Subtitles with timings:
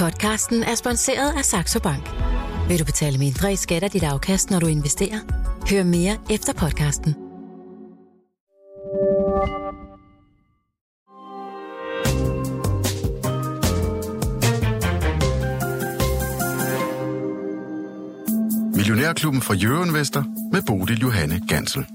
[0.00, 2.10] Podcasten er sponsoreret af Saxo Bank.
[2.68, 5.20] Vil du betale mindre i skat af dit afkast, når du investerer?
[5.70, 7.14] Hør mere efter podcasten.
[18.76, 21.86] Millionærklubben fra Jørgen Vester med Bodil Johanne Gansel.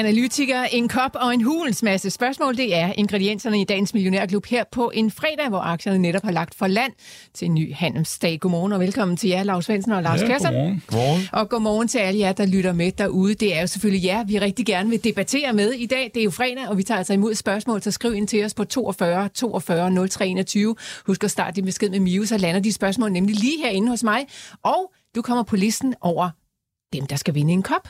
[0.00, 2.56] To analytikere, en kop og en hulens masse spørgsmål.
[2.56, 6.54] Det er ingredienserne i dagens Millionærklub her på en fredag, hvor aktierne netop har lagt
[6.54, 6.92] for land
[7.34, 8.40] til en ny handelsdag.
[8.40, 10.50] Godmorgen og velkommen til jer, Lars Svendsen og Lars Ja, Kasser.
[10.50, 10.82] godmorgen.
[10.86, 11.22] Godmorgen.
[11.32, 13.34] Og godmorgen til alle jer, der lytter med derude.
[13.34, 16.10] Det er jo selvfølgelig jer, vi rigtig gerne vil debattere med i dag.
[16.14, 18.54] Det er jo fredag, og vi tager altså imod spørgsmål, så skriv ind til os
[18.54, 20.76] på 42 42 03 21.
[21.06, 24.02] Husk at starte din besked med Miu, så lander de spørgsmål nemlig lige herinde hos
[24.02, 24.26] mig.
[24.62, 26.30] Og du kommer på listen over
[26.92, 27.88] dem, der skal vinde en kop.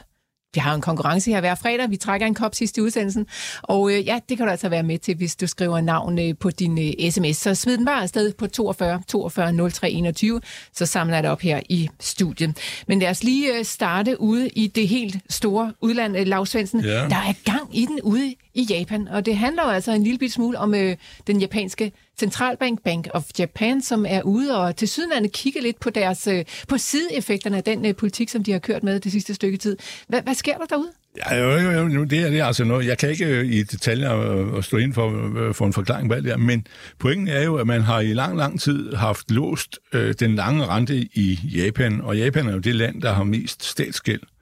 [0.55, 1.91] Vi har en konkurrence her hver fredag.
[1.91, 3.27] Vi trækker en kop sidste i udsendelsen.
[3.63, 6.35] Og øh, ja, det kan du altså være med til, hvis du skriver navn øh,
[6.41, 7.37] på din øh, sms.
[7.37, 10.41] Så smid den bare afsted på 42 42 03 21.
[10.73, 12.59] Så samler jeg det op her i studiet.
[12.89, 16.81] Men lad os lige øh, starte ude i det helt store udland, øh, Lars Svendsen.
[16.81, 16.91] Ja.
[16.91, 19.09] Der er gang i den ude i Japan.
[19.09, 23.09] Og det handler jo altså en lille bit smule om øh, den japanske centralbank, Bank
[23.15, 27.57] of Japan, som er ude og til sydenlande kigge lidt på deres øh, på sideeffekterne
[27.57, 29.77] af den øh, politik, som de har kørt med det sidste stykke tid.
[30.09, 30.91] Hvad, hvad sker der derude?
[31.17, 32.87] Ja, jo, jo, jo, det, er, det er altså noget.
[32.87, 36.15] Jeg kan ikke øh, i detaljer øh, stå ind for, øh, for en forklaring på
[36.15, 36.67] alt det her, men
[36.99, 40.67] pointen er jo, at man har i lang, lang tid haft låst øh, den lange
[40.67, 44.40] rente i Japan, og Japan er jo det land, der har mest statsgæld øh,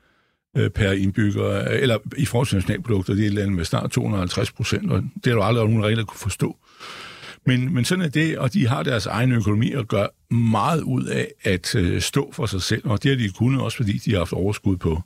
[0.56, 4.52] Øh, per indbygger, eller i forhold til nationalprodukter, det er et land med snart 250
[4.52, 6.56] procent, og det er der aldrig nogen regler kunne forstå.
[7.46, 11.04] Men, men sådan er det, og de har deres egen økonomi og gør meget ud
[11.04, 14.10] af at øh, stå for sig selv, og det har de kunnet også, fordi de
[14.10, 15.02] har haft overskud på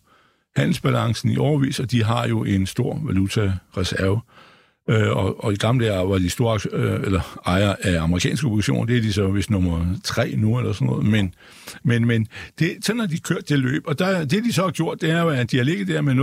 [0.56, 4.16] handelsbalancen i overvis, og de har jo en stor valutareserve.
[4.16, 4.41] Øh,
[4.90, 8.84] Øh, og, og i gamle dage var de store øh, eller ejer af amerikanske obligationer,
[8.84, 11.06] det er de så vist nummer tre nu, eller sådan noget.
[11.06, 11.34] Men,
[11.82, 12.26] men, men
[12.58, 15.10] det, sådan har de kørt det løb, og der, det de så har gjort, det
[15.10, 16.14] er at de har ligget der med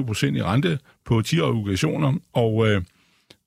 [0.00, 2.82] 0,25 procent i rente på 10 obligationer, og, øh,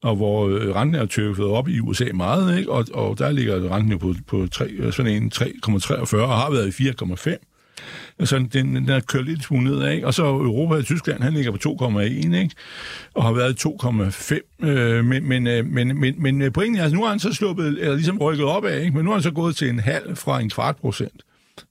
[0.04, 2.72] og hvor øh, renten er tøffet op i USA meget, ikke?
[2.72, 6.52] Og, og der ligger renten jo på, på 3, øh, sådan en 3,43 og har
[6.52, 7.49] været i 4,5.
[8.20, 10.08] Altså, den, den er kørt lidt ned af, ikke?
[10.08, 12.50] Og så Europa og Tyskland, han ligger på 2,1, ikke?
[13.14, 14.68] Og har været 2,5.
[14.68, 15.44] Øh, øh, men, men,
[15.74, 18.66] men, men, men pointen er, altså, nu har han så sluppet, eller ligesom rykket op
[18.66, 18.96] af, ikke?
[18.96, 21.22] Men nu har han så gået til en halv fra en kvart procent.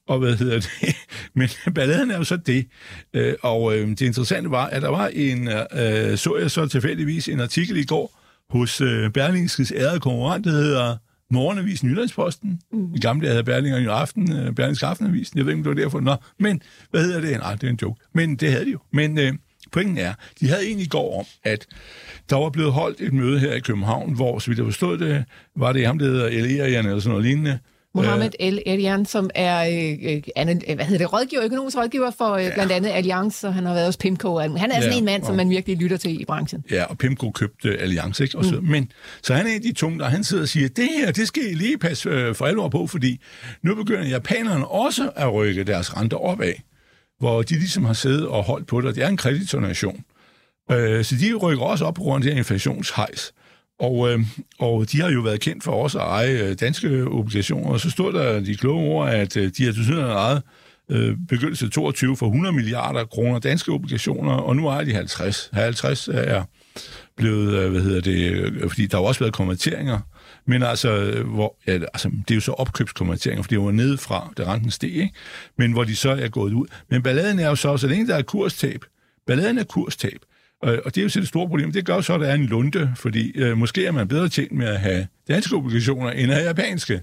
[0.07, 0.95] Og hvad hedder det?
[1.33, 2.67] Men balladen er jo så det.
[3.13, 7.27] Øh, og øh, det interessante var, at der var en, øh, så jeg så tilfældigvis
[7.27, 10.97] en artikel i går hos øh, Berlingskes ærede konkurrent, der hedder
[11.31, 12.61] Morgenavisen Jyllandsposten.
[12.71, 12.95] Mm.
[12.95, 15.37] I gamle dage havde Berlinger jo aften, øh, Berlingske Aftenavisen.
[15.37, 15.99] Jeg ved ikke, om det var derfor.
[15.99, 17.39] Nå, men hvad hedder det?
[17.39, 18.01] Nej, det er en joke.
[18.13, 18.79] Men det havde de jo.
[18.91, 19.33] Men øh,
[19.71, 21.67] pointen er, de havde egentlig i går om, at
[22.29, 25.25] der var blevet holdt et møde her i København, hvor, så vidt jeg forstod det,
[25.55, 26.59] var det ham, der hedder L.
[26.59, 27.59] Erian eller sådan noget lignende,
[28.03, 32.31] Mohammed El Erian, som er øh, øh, an- hvad hedder det, rådgiver, økonomisk rådgiver for
[32.33, 32.53] øh, ja.
[32.53, 34.37] blandt andet Allianz, og han har været hos Pimco.
[34.39, 36.63] Han er sådan Ja, en mand, som og- man virkelig lytter til i branchen.
[36.71, 38.37] Ja, og Pimco købte Alliance, ikke?
[38.37, 38.67] Og så, mm.
[38.67, 38.91] Men,
[39.23, 41.27] så han er en af de tunge, der han sidder og siger, det her, det
[41.27, 43.19] skal I lige passe øh, for alvor på, fordi
[43.63, 46.53] nu begynder japanerne også at rykke deres renter opad,
[47.19, 48.95] hvor de ligesom har siddet og holdt på det.
[48.95, 50.03] Det er en kreditornation.
[50.71, 53.33] Øh, så de rykker også op på grund af her inflationshejs.
[53.79, 54.19] Og, øh,
[54.59, 57.89] og de har jo været kendt for også at eje øh, danske obligationer, og så
[57.89, 60.41] stod der de kloge ord, at øh, de har til syden ejet
[60.89, 65.49] øh, begyndelse 22 for 100 milliarder kroner danske obligationer, og nu ejer de 50.
[65.53, 66.43] 50 er
[67.17, 69.99] blevet, øh, hvad hedder det, øh, fordi der har også været konverteringer,
[70.45, 74.33] men altså, hvor, ja, altså, det er jo så opkøbskonverteringer, for det var nede fra,
[74.37, 75.13] da renten steg, ikke?
[75.57, 76.67] men hvor de så er gået ud.
[76.89, 78.85] Men balladen er jo så, så længe der er kurstab,
[79.27, 80.19] balladen er kurstab,
[80.61, 81.71] og det er jo så det store problem.
[81.71, 84.51] Det gør så, at der er en lunde, fordi øh, måske er man bedre tjent
[84.51, 87.01] med at have danske obligationer end at have japanske.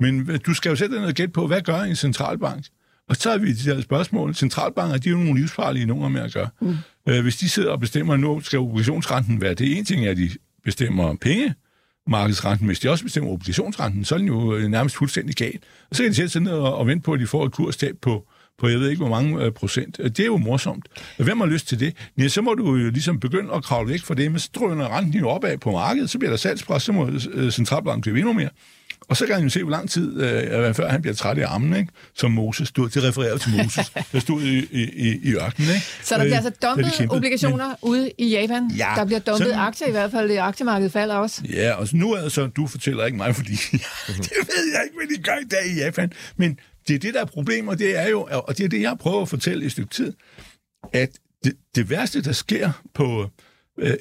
[0.00, 2.66] Men øh, du skal jo sætte dig ned og gætte på, hvad gør en centralbank?
[3.08, 4.34] Og så har vi de der spørgsmål.
[4.34, 6.48] Centralbanker, de er jo nogle livsfarlige nogen med at gøre.
[6.60, 6.76] Mm.
[7.08, 9.78] Øh, hvis de sidder og bestemmer, nu skal obligationsrenten være det.
[9.78, 10.30] En ting er, at de
[10.64, 11.54] bestemmer penge,
[12.06, 12.66] markedsrenten.
[12.66, 15.64] Hvis de også bestemmer obligationsrenten, så er den jo øh, nærmest fuldstændig galt.
[15.90, 17.52] Og så kan de sætte sig ned og, og vente på, at de får et
[17.52, 18.28] kurstab på,
[18.58, 19.96] på jeg ved ikke hvor mange øh, procent.
[19.98, 20.88] Øh, det er jo morsomt.
[21.16, 21.94] Hvem har lyst til det?
[22.18, 24.96] Ja, så må du jo ligesom begynde at kravle væk fra det, men så drøner
[24.96, 28.32] renten jo opad på markedet, så bliver der salgspres, så må øh, centralbanken købe endnu
[28.32, 28.50] mere.
[29.08, 31.40] Og så kan han jo se, hvor lang tid, øh, før han bliver træt i
[31.40, 31.92] armen, ikke?
[32.14, 32.88] som Moses stod.
[32.88, 35.68] Det refererer til Moses, der stod i, i, i ørkenen.
[35.70, 35.86] Ikke?
[36.02, 37.16] Så der bliver altså da de dumpet kæmpede.
[37.16, 38.70] obligationer men, ude i Japan.
[38.76, 40.28] Ja, der bliver dumpet sådan- aktier i hvert fald.
[40.28, 41.42] Det aktiemarkedet falder også.
[41.52, 43.52] Ja, og så nu er det så, du fortæller ikke mig, fordi
[44.06, 46.12] det ved jeg ikke, hvad de gør i dag i Japan.
[46.36, 46.58] Men
[46.88, 49.22] det er det, der er problemet, det er jo, og det er det, jeg prøver
[49.22, 50.12] at fortælle i et stykke tid,
[50.92, 51.10] at
[51.44, 53.28] det, det værste, der sker på øh,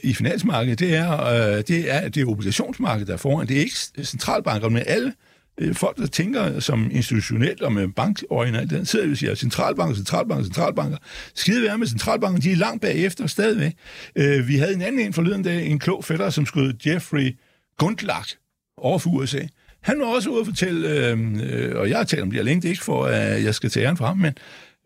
[0.03, 3.47] i finansmarkedet, det er, øh, det er, det er obligationsmarkedet, der er foran.
[3.47, 5.13] Det er ikke centralbanker, men alle
[5.57, 9.95] øh, folk, der tænker som institutionelt og med bankøjne, den sidder jo og siger, centralbanker,
[9.95, 10.97] centralbanker, centralbanker.
[11.35, 13.73] Skide være med centralbanker, de er langt bagefter stadigvæk.
[14.15, 17.37] Øh, vi havde en anden en forleden dag, en klog fætter, som skulle Jeffrey
[17.77, 18.35] Gundlach
[18.77, 19.41] over for USA.
[19.81, 22.61] Han var også ude at fortælle, øh, øh, og jeg har talt om det længe,
[22.61, 24.33] det er ikke for, at jeg skal tage æren fra ham, men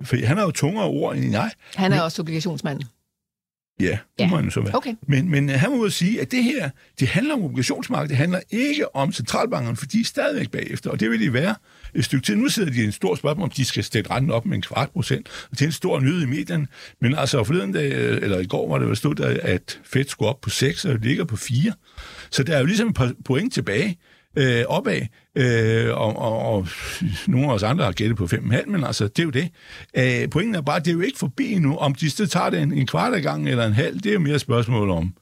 [0.04, 1.52] for han har jo tungere ord end jeg.
[1.76, 2.82] Han er men, også obligationsmand.
[3.82, 4.76] Ja, det må han så være.
[4.76, 4.96] Okay.
[5.08, 6.70] Men, men han må sige, at det her,
[7.00, 11.00] det handler om obligationsmarkedet, det handler ikke om centralbankerne, for de er stadigvæk bagefter, og
[11.00, 11.56] det vil de være
[11.96, 12.36] et stykke tid.
[12.36, 14.62] Nu sidder de i en stor spørgsmål, om de skal stætte renten op med en
[14.62, 16.68] kvart procent, og det er en stor nyhed i medierne.
[17.02, 20.42] Men altså forleden dag, eller i går var det stod der, at Fed skulle op
[20.42, 21.74] på 6, og det ligger på 4.
[22.32, 23.98] Så der er jo ligesom et par point tilbage
[24.36, 25.02] øh, opad,
[25.36, 26.68] øh, og, og, og
[27.28, 29.50] nogle af os andre har gættet på 5,5, men altså, det er jo det.
[29.98, 31.78] Øh, pointen er bare, det er jo ikke forbi nu.
[31.78, 34.14] Om de så tager det en, en kvart af gang eller en halv, det er
[34.14, 35.14] jo mere et spørgsmål om,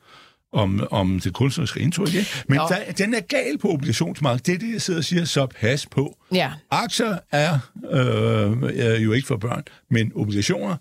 [0.54, 2.14] om, om det kunstneriske indtryk.
[2.14, 2.24] Ja?
[2.48, 4.46] Men der, den er gal på obligationsmarkedet.
[4.46, 6.18] Det er det, jeg sidder og siger, så pas på.
[6.34, 6.52] Ja.
[6.72, 7.60] Aktier er,
[7.92, 10.76] øh, er jo ikke for børn, men obligationer,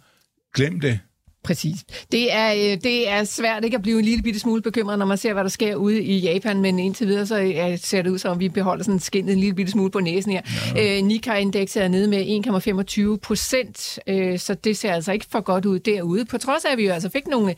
[0.54, 1.00] glem det.
[1.44, 1.84] Præcis.
[2.12, 5.06] Det er, øh, det er svært ikke at blive en lille bitte smule bekymret, når
[5.06, 8.10] man ser, hvad der sker ude i Japan, men indtil videre så øh, ser det
[8.10, 10.42] ud som, om vi beholder sådan skinnet en lille bitte smule på næsen her.
[10.74, 10.98] Ja.
[10.98, 15.64] Øh, Nikkei-indekset er nede med 1,25 procent, øh, så det ser altså ikke for godt
[15.64, 17.54] ud derude, på trods af, at vi jo altså fik nogle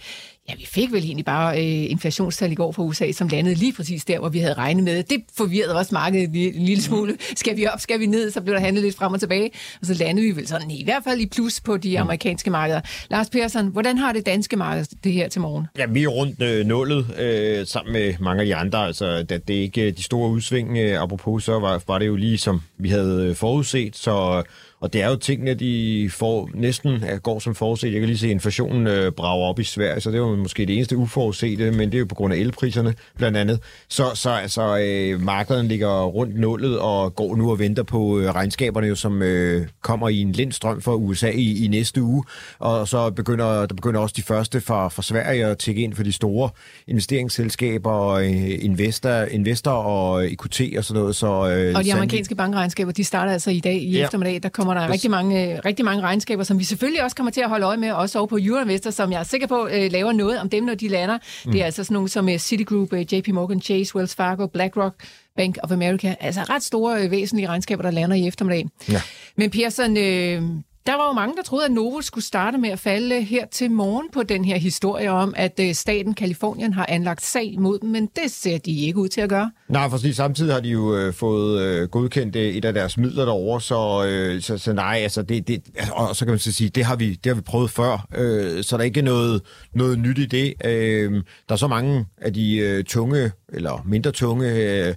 [0.49, 3.73] Ja, vi fik vel egentlig bare øh, inflationstal i går fra USA, som landede lige
[3.73, 5.03] præcis der, hvor vi havde regnet med.
[5.03, 7.17] Det forvirrede også markedet en lille smule.
[7.37, 8.31] Skal vi op, skal vi ned?
[8.31, 9.51] Så blev der handlet lidt frem og tilbage.
[9.81, 12.81] Og så landede vi vel sådan i hvert fald i plus på de amerikanske markeder.
[13.11, 15.67] Lars Persson, hvordan har det danske marked det her til morgen?
[15.79, 18.87] Ja, vi er rundt øh, nullet øh, sammen med mange af de andre.
[18.87, 20.79] Altså, det, det er ikke de store udsving.
[20.79, 23.97] Øh, apropos, så var, var det jo lige som vi havde øh, forudset.
[23.97, 24.43] Så
[24.81, 27.93] og det er jo tingene, de får næsten går som forudset.
[27.93, 30.37] Jeg kan lige se, at inflationen øh, brager op i Sverige, så det er jo
[30.37, 33.61] måske det eneste uforudsete, men det er jo på grund af elpriserne blandt andet.
[33.89, 38.35] Så, så altså, øh, markedet ligger rundt nullet og går nu og venter på øh,
[38.35, 42.25] regnskaberne, jo, som øh, kommer i en lindstrøm fra USA i, i næste uge.
[42.59, 46.03] Og så begynder der begynder også de første fra, fra Sverige at tække ind for
[46.03, 46.51] de store
[46.87, 51.17] investeringsselskaber, øh, investor, investor og EQT og sådan noget.
[51.17, 54.05] Så, øh, og de amerikanske bankregnskaber, de starter altså i dag i ja.
[54.05, 54.43] eftermiddag.
[54.43, 57.41] Der kommer kommer der rigtig mange, rigtig mange regnskaber, som vi selvfølgelig også kommer til
[57.41, 60.13] at holde øje med, også over på Euroinvestor, som jeg er sikker på øh, laver
[60.13, 61.19] noget om dem, når de lander.
[61.45, 61.53] Mm.
[61.53, 64.95] Det er altså sådan nogle som uh, Citigroup, øh, JP Morgan Chase, Wells Fargo, BlackRock,
[65.37, 66.15] Bank of America.
[66.21, 68.69] Altså ret store, øh, væsentlige regnskaber, der lander i eftermiddag.
[68.89, 69.03] Ja.
[69.37, 70.43] Men Pearson, øh,
[70.87, 73.71] der var jo mange, der troede, at Novo skulle starte med at falde her til
[73.71, 77.91] morgen på den her historie om, at øh, staten Kalifornien har anlagt sag mod dem,
[77.91, 79.51] men det ser de ikke ud til at gøre.
[79.69, 83.25] Nej, for samtidig har de jo øh, fået øh, godkendt øh, et af deres midler
[83.25, 86.53] derovre, så, øh, så, så nej, altså det, det, altså, og så kan man så
[86.53, 89.43] sige, det har vi, det har vi prøvet før, øh, så der er ikke noget,
[89.75, 90.55] noget nyt i det.
[90.65, 91.13] Øh,
[91.49, 94.95] der er så mange af de øh, tunge, eller mindre tunge, øh,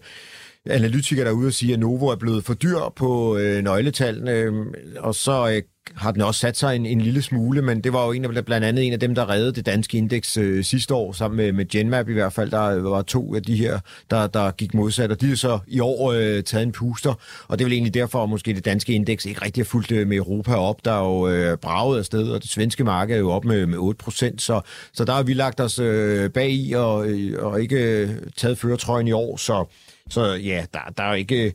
[0.66, 4.54] analytikere derude og sige, at Novo er blevet for dyr på øh, nøgletallene, øh,
[4.98, 5.62] og så øh,
[5.96, 8.46] har den også sat sig en, en lille smule, men det var jo en af,
[8.46, 11.52] blandt andet en af dem, der reddede det danske indeks øh, sidste år, sammen med,
[11.52, 12.52] med Genmap i hvert fald.
[12.52, 15.60] Der øh, var to af de her, der, der gik modsat, og de har så
[15.68, 17.14] i år øh, taget en puster,
[17.48, 19.92] og det er vel egentlig derfor, at måske det danske indeks ikke rigtig har fulgt
[19.92, 20.86] øh, med Europa op.
[20.86, 23.78] Der er jo øh, braget afsted, og det svenske marked er jo op med, med
[23.78, 24.62] 8 procent, så,
[24.94, 28.58] så der har vi lagt os øh, bag i og, øh, og ikke øh, taget
[28.58, 29.66] føretrøjen i år, så,
[30.10, 31.54] så ja, der, der er ikke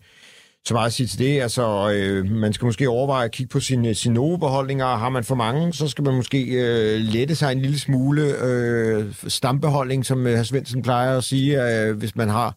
[0.69, 1.41] så meget at sige til det.
[1.41, 4.87] Altså, øh, man skal måske overveje at kigge på sine, øh, sine beholdninger.
[4.87, 9.15] Har man for mange, så skal man måske øh, lette sig en lille smule øh,
[9.29, 12.55] stambeholdning, som øh, Svendsen plejer at sige, øh, hvis man har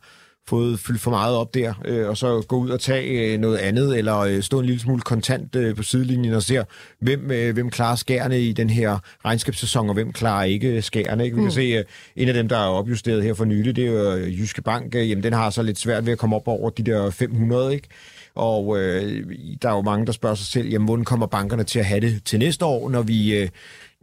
[0.48, 3.58] fået fyldt for meget op der, øh, og så gå ud og tage øh, noget
[3.58, 6.64] andet, eller øh, stå en lille smule kontant øh, på sidelinjen og se,
[7.00, 11.24] hvem, øh, hvem klarer skærne i den her regnskabssæson, og hvem klarer ikke skærne.
[11.24, 11.36] Ikke?
[11.36, 11.52] Vi kan mm.
[11.52, 11.84] se, øh,
[12.16, 14.96] en af dem, der er opjusteret her for nylig, det er jo øh, Jyske Bank.
[14.96, 17.74] Øh, jamen, den har så lidt svært ved at komme op over de der 500,
[17.74, 17.88] ikke?
[18.36, 19.24] Og øh,
[19.62, 22.02] der er jo mange, der spørger sig selv, jamen, hvordan kommer bankerne til at have
[22.02, 23.50] det til næste år, når vi, øh,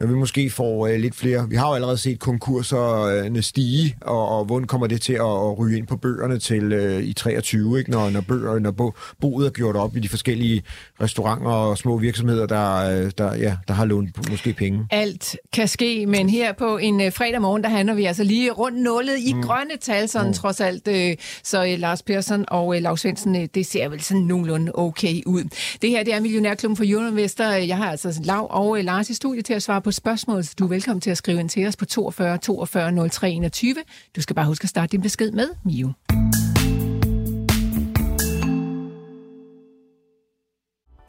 [0.01, 1.49] når vi måske får øh, lidt flere.
[1.49, 5.59] Vi har jo allerede set konkurserne stige, og, og hvordan kommer det til at, at
[5.59, 7.91] ryge ind på bøgerne til øh, i 23, ikke?
[7.91, 10.63] når, når, bøger, når bo, boet er gjort op i de forskellige
[11.01, 14.87] restauranter og små virksomheder, der, øh, der, ja, der har lånt måske penge.
[14.91, 18.51] Alt kan ske, men her på en uh, fredag morgen, der handler vi altså lige
[18.51, 19.43] rundt nullet i mm.
[19.43, 20.35] grønne tal, sådan mm.
[20.35, 20.89] trods alt.
[20.89, 20.95] Uh,
[21.43, 25.23] så uh, Lars Persson og uh, Lars Svendsen, uh, det ser vel sådan nogenlunde okay
[25.27, 25.45] ud.
[25.83, 27.45] Det her, det er Millionærklubben for Euroinvestor.
[27.45, 30.55] Jeg har altså Lav og uh, Lars i studiet til at svare på spørgsmål, så
[30.59, 33.75] du er velkommen til at skrive ind til os på 42 42 03 21.
[34.17, 35.93] Du skal bare huske at starte din besked med Mio.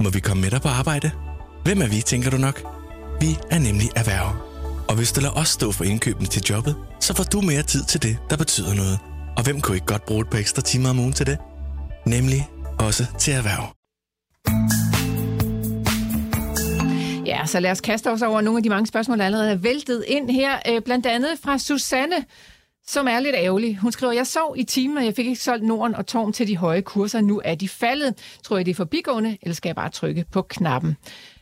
[0.04, 1.12] Må vi komme med dig på arbejde?
[1.64, 2.64] Hvem er vi, tænker du nok?
[3.22, 4.36] Vi er nemlig erhverv
[4.90, 7.84] Og hvis du lader os stå for indkøbene til jobbet, så får du mere tid
[7.84, 9.00] til det, der betyder noget.
[9.38, 11.38] Og hvem kunne ikke godt bruge et par ekstra timer om ugen til det?
[12.06, 13.74] Nemlig også til erhverv.
[17.30, 19.56] Ja, så lad os kaste os over nogle af de mange spørgsmål, der allerede er
[19.56, 20.52] væltet ind her.
[20.70, 22.16] Øh, blandt andet fra Susanne,
[22.88, 23.78] som er lidt ærgerlig.
[23.78, 26.48] Hun skriver, jeg sov i timen, og jeg fik ikke solgt Norden og Torm til
[26.48, 27.22] de høje kurser.
[27.22, 28.14] Nu er de faldet.
[28.44, 30.98] Tror jeg, det er forbigående, eller skal jeg bare trykke på knappen?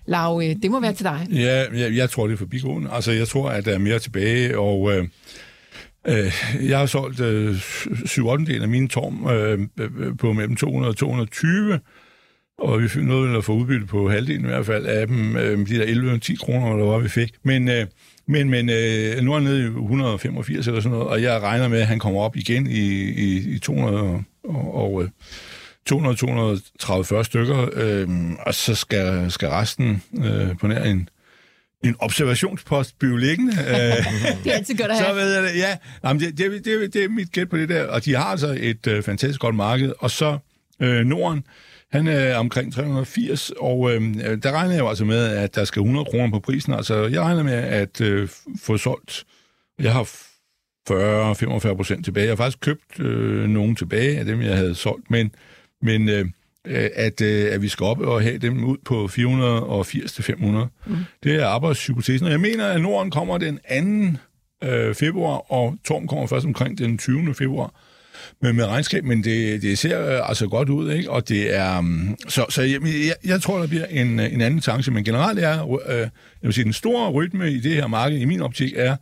[0.06, 1.28] Lav, øh, det må være til dig.
[1.32, 2.90] Ja, jeg, jeg tror, det er forbigående.
[2.92, 5.08] Altså, jeg tror, at der er mere tilbage, og øh,
[6.08, 6.34] øh
[6.70, 7.56] jeg har solgt øh,
[8.06, 11.80] 7 af mine torm øh, på mellem 200 og 220,
[12.58, 15.68] og vi fik noget at få udbytte på halvdelen i hvert fald af dem, øh,
[15.68, 17.34] de der 11-10 kroner, eller hvad vi fik.
[17.44, 17.86] Men, øh,
[18.28, 21.68] men, men øh, nu er han nede i 185 eller sådan noget, og jeg regner
[21.68, 25.10] med, at han kommer op igen i, i, i 200 og, og øh,
[25.92, 28.08] 200-230 stykker, øh,
[28.40, 31.10] og så skal, skal resten øh, på nær en,
[31.84, 33.54] en observationspost blive liggende.
[33.70, 33.76] Øh,
[34.44, 35.16] Det er altid godt at så have.
[35.16, 35.78] ved jeg det, ja.
[36.04, 38.58] Jamen, det, det, det, det er mit gæt på det der, og de har altså
[38.60, 40.38] et øh, fantastisk godt marked, og så
[40.82, 41.44] øh, Norden,
[41.92, 44.02] han er omkring 380, og øh,
[44.44, 46.74] der regner jeg jo altså med, at der skal 100 kroner på prisen.
[46.74, 48.30] Altså, jeg regner med at øh,
[48.62, 49.26] få solgt,
[49.80, 50.04] jeg har
[50.90, 52.26] 40-45 procent tilbage.
[52.26, 55.32] Jeg har faktisk købt øh, nogen tilbage af dem, jeg havde solgt, men,
[55.82, 56.26] men øh,
[56.96, 60.90] at, øh, at vi skal op og have dem ud på 480-500.
[60.92, 60.96] Mm.
[61.24, 63.60] Det er arbejdshypotesen, og jeg mener, at Norden kommer den
[64.62, 64.68] 2.
[64.68, 67.34] Øh, februar, og Torm kommer først omkring den 20.
[67.34, 67.74] februar
[68.42, 71.12] med, med regnskab, men det, det ser øh, altså godt ud, ikke?
[71.12, 71.80] Og det er...
[71.80, 75.04] Um, så så jeg, jeg, jeg tror, der bliver en, øh, en anden chance, men
[75.04, 76.10] generelt er, øh, jeg
[76.42, 78.96] vil sige, den store rytme i det her marked, i min optik, er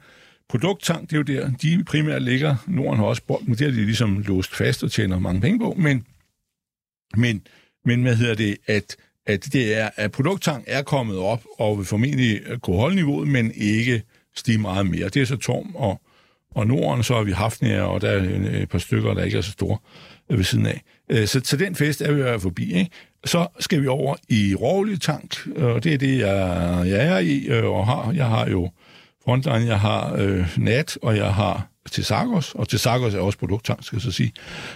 [0.49, 2.55] produkttank, det er jo der, de primært ligger.
[2.67, 5.75] Norden har også bolden, det har de ligesom låst fast og tjener mange penge på,
[5.77, 6.05] men,
[7.17, 7.41] men,
[7.85, 11.85] men hvad hedder det, at, at det er, at produkttank er kommet op og vil
[11.85, 14.03] formentlig øh, kunne holde niveauet, men ikke
[14.35, 15.09] stige meget mere.
[15.09, 16.01] Det er så Torm og,
[16.55, 19.23] og Norden, så har vi haft nær, og der er en- et par stykker, der
[19.23, 19.77] ikke er så store
[20.29, 20.81] øh, ved siden af.
[21.09, 22.73] Øh, Så, så den fest er vi jo forbi.
[22.73, 22.91] Ikke?
[23.25, 27.45] Så skal vi over i rålig tank, og det er det, jeg, jeg er i
[27.47, 28.11] øh, og har.
[28.11, 28.71] Jeg har jo
[29.25, 33.95] Frontline, jeg har øh, NAT, og jeg har Tesagos, og Tesagos er også produkttank, skal
[33.95, 34.31] jeg så sige.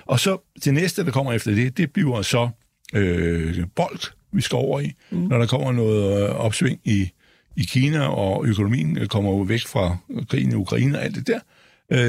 [0.06, 2.50] Og så det næste, der kommer efter det, det bliver så
[2.94, 4.00] øh, bold,
[4.32, 5.18] vi skal over i, mm.
[5.18, 7.10] når der kommer noget øh, opsving i,
[7.58, 9.98] i Kina, og økonomien øh, kommer jo væk fra
[10.30, 11.36] krigen i Ukraine og alt det der.
[11.36, 11.42] Øh,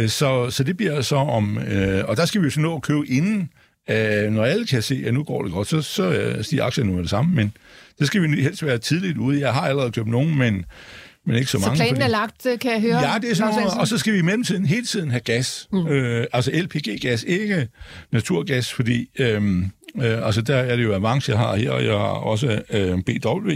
[0.09, 1.59] så, så det bliver så om...
[1.59, 3.51] Øh, og der skal vi jo så nå at købe inden,
[3.91, 6.89] øh, når alle kan se, at nu går det godt, så, så øh, stiger aktierne
[6.91, 7.53] nu med det samme, men
[7.99, 9.41] det skal vi helst være tidligt ude.
[9.41, 10.65] Jeg har allerede købt nogen, men,
[11.27, 11.77] men ikke så, Så mange.
[11.77, 13.11] planen fordi- er lagt, øh, kan jeg høre.
[13.13, 15.69] Ja, det er sådan noget, og så skal vi i mellemtiden hele tiden have gas.
[15.73, 15.87] Mm.
[15.87, 17.69] Øh, altså LPG-gas, ikke
[18.13, 19.43] naturgas, fordi øh,
[20.03, 22.99] øh, altså der er det jo Avance, jeg har her, og jeg har også øh,
[22.99, 23.51] BW.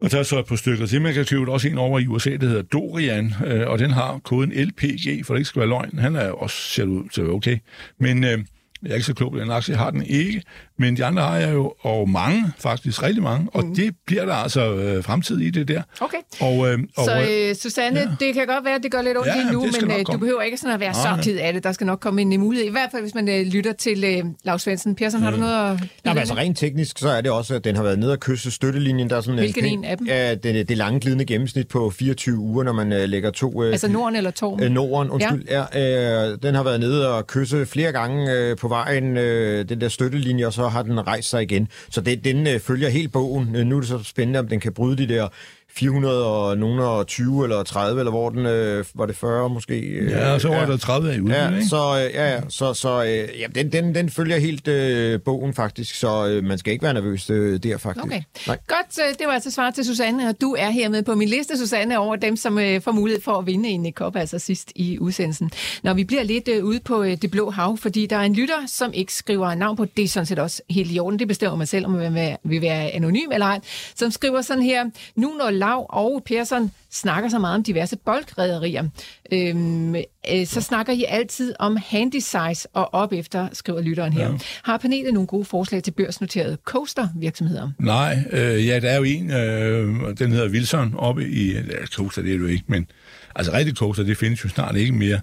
[0.00, 1.02] Og der er så et par stykker til.
[1.02, 4.18] Man kan købe også en over i USA, der hedder Dorian, øh, og den har
[4.18, 5.98] koden LPG, for det ikke skal være løgn.
[5.98, 7.58] Han er også ser ud til at være okay.
[7.98, 8.38] Men øh,
[8.82, 10.42] jeg er ikke så klog på den aktie, jeg har den ikke.
[10.78, 13.48] Men de andre har jeg jo, og mange, faktisk rigtig mange.
[13.52, 13.74] Og mm.
[13.74, 15.82] det bliver der altså øh, fremtid i det der.
[16.00, 16.16] Okay.
[16.40, 18.06] Og, øh, og, Så øh, øh, Susanne, ja.
[18.26, 20.18] det kan godt være, at det gør lidt ondt Ja, lige nu, men øh, du
[20.18, 21.22] behøver ikke sådan at være Nej, så nej.
[21.22, 21.64] ked af det.
[21.64, 22.68] Der skal nok komme en øh, mulighed.
[22.68, 24.94] I hvert fald, hvis man øh, lytter til øh, Lars Svendsen.
[24.94, 25.80] Persson, har du noget at...
[26.04, 28.20] Nå, men altså rent teknisk, så er det også, at den har været nede og
[28.20, 29.10] kysse støttelinjen.
[29.10, 30.06] Der er sådan Hvilken pæn- en af dem?
[30.06, 33.52] Ja, det, det lange glidende gennemsnit på 24 uger, når man uh, lægger to...
[33.54, 34.62] Uh, Altså Norden eller Torm?
[34.62, 35.44] Øh, Norden, undskyld.
[35.50, 35.64] Ja.
[35.74, 39.80] Ja, øh, den har været nede og kysse flere gange øh, på vejen, øh, den
[39.80, 41.68] der støttelinje, og så har den rejst sig igen.
[41.90, 43.56] Så det, den øh, følger helt bogen.
[43.56, 45.28] Øh, nu er det så spændende, om den kan bryde de der
[45.74, 49.78] 400 og nogen og 20 eller 30, eller hvor den øh, var det 40 måske.
[49.80, 51.66] øh, Ja, så var der 30 af i udbytte, Ja, ikke?
[51.66, 55.54] så, øh, ja, ja, så, så øh, ja, den, den, den følger helt øh, bogen
[55.54, 58.04] faktisk, så øh, man skal ikke være nervøs øh, der faktisk.
[58.04, 58.22] Okay.
[58.46, 58.58] Nej.
[58.68, 61.58] Godt, øh, det var altså svar til Susanne, og du er hermed på min liste,
[61.58, 64.72] Susanne, over dem, som øh, får mulighed for at vinde en øh, kop, altså sidst
[64.74, 65.50] i udsendelsen.
[65.82, 68.34] Når vi bliver lidt øh, ude på øh, det blå hav, fordi der er en
[68.34, 71.28] lytter, som ikke skriver navn på, det er sådan set også helt i orden, det
[71.28, 73.60] bestemmer man selv, om man vil være anonym eller ej,
[73.94, 74.84] som skriver sådan her,
[75.16, 78.88] nu når Lav og Persson snakker så meget om diverse boldrederier,
[79.32, 84.30] øhm, øh, så snakker I altid om handy size og op efter, skriver lytteren her.
[84.30, 84.38] Ja.
[84.62, 87.70] Har panelet nogle gode forslag til børsnoterede coaster-virksomheder?
[87.78, 92.22] Nej, øh, ja, der er jo en, øh, den hedder Wilson, oppe i, ja, coaster
[92.22, 92.86] det er det jo ikke, men
[93.34, 95.20] altså rigtig coaster, det findes jo snart ikke mere.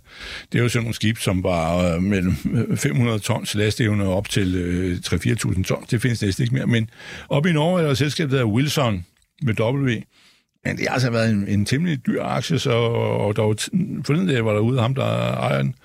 [0.51, 2.35] Det er jo sådan nogle skib, som var øh, mellem
[2.77, 5.87] 500 tons lastevne op til øh, 3-4.000 tons.
[5.87, 6.89] Det findes næsten ikke mere, men
[7.29, 9.05] oppe i Norge er der et selskab, der hedder Wilson
[9.41, 10.01] med W.
[10.67, 13.55] Men det har altså været en, en temmelig dyr aktie, så, og der var
[14.05, 15.75] forleden dag var der ude ham, der ejer den,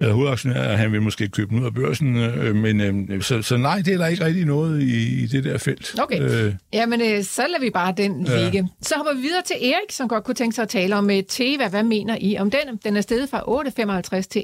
[0.00, 3.42] eller hovedaktionær, at han vil måske købe den ud af børsen, øh, men øh, så,
[3.42, 6.00] så nej, det er der ikke rigtig noget i, i det der felt.
[6.00, 6.20] Okay.
[6.22, 8.42] Øh, Jamen, øh, så lader vi bare den ja.
[8.42, 8.68] ligge.
[8.82, 11.12] Så hopper vi videre til Erik, som godt kunne tænke sig at tale om uh,
[11.28, 11.68] Teva.
[11.68, 12.76] Hvad mener I om den?
[12.84, 14.40] Den er steget fra 8,55 til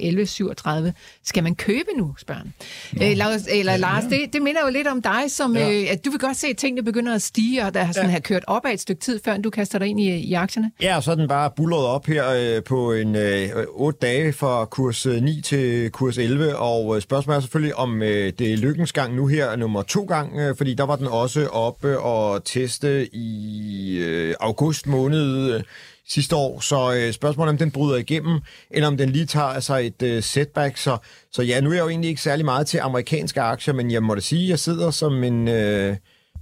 [0.86, 0.92] 11,37.
[1.24, 3.10] Skal man købe nu, spørger han.
[3.10, 4.08] Øh, Lars, eller ja, Lars, ja.
[4.08, 5.72] det, det minder jo lidt om dig, som ja.
[5.72, 8.08] øh, at du vil godt se, at tingene begynder at stige, og der har sådan
[8.08, 8.12] ja.
[8.12, 10.70] har kørt op af et stykke tid, før du kaster dig ind i, i aktierne.
[10.82, 14.32] Ja, og så er den bare bullet op her øh, på en øh, 8 dage
[14.32, 18.56] fra kurs 9 til kurs 11, og øh, spørgsmålet er selvfølgelig, om øh, det er
[18.56, 22.44] lykkens gang nu her nummer to gang, øh, fordi der var den også oppe og
[22.44, 25.60] teste i august måned
[26.08, 29.92] sidste år, så spørgsmålet er, om den bryder igennem, eller om den lige tager altså
[30.00, 30.96] et setback, så,
[31.32, 34.02] så ja, nu er jeg jo egentlig ikke særlig meget til amerikanske aktier, men jeg
[34.02, 35.48] må da sige, at jeg sidder som en...
[35.48, 35.96] Øh,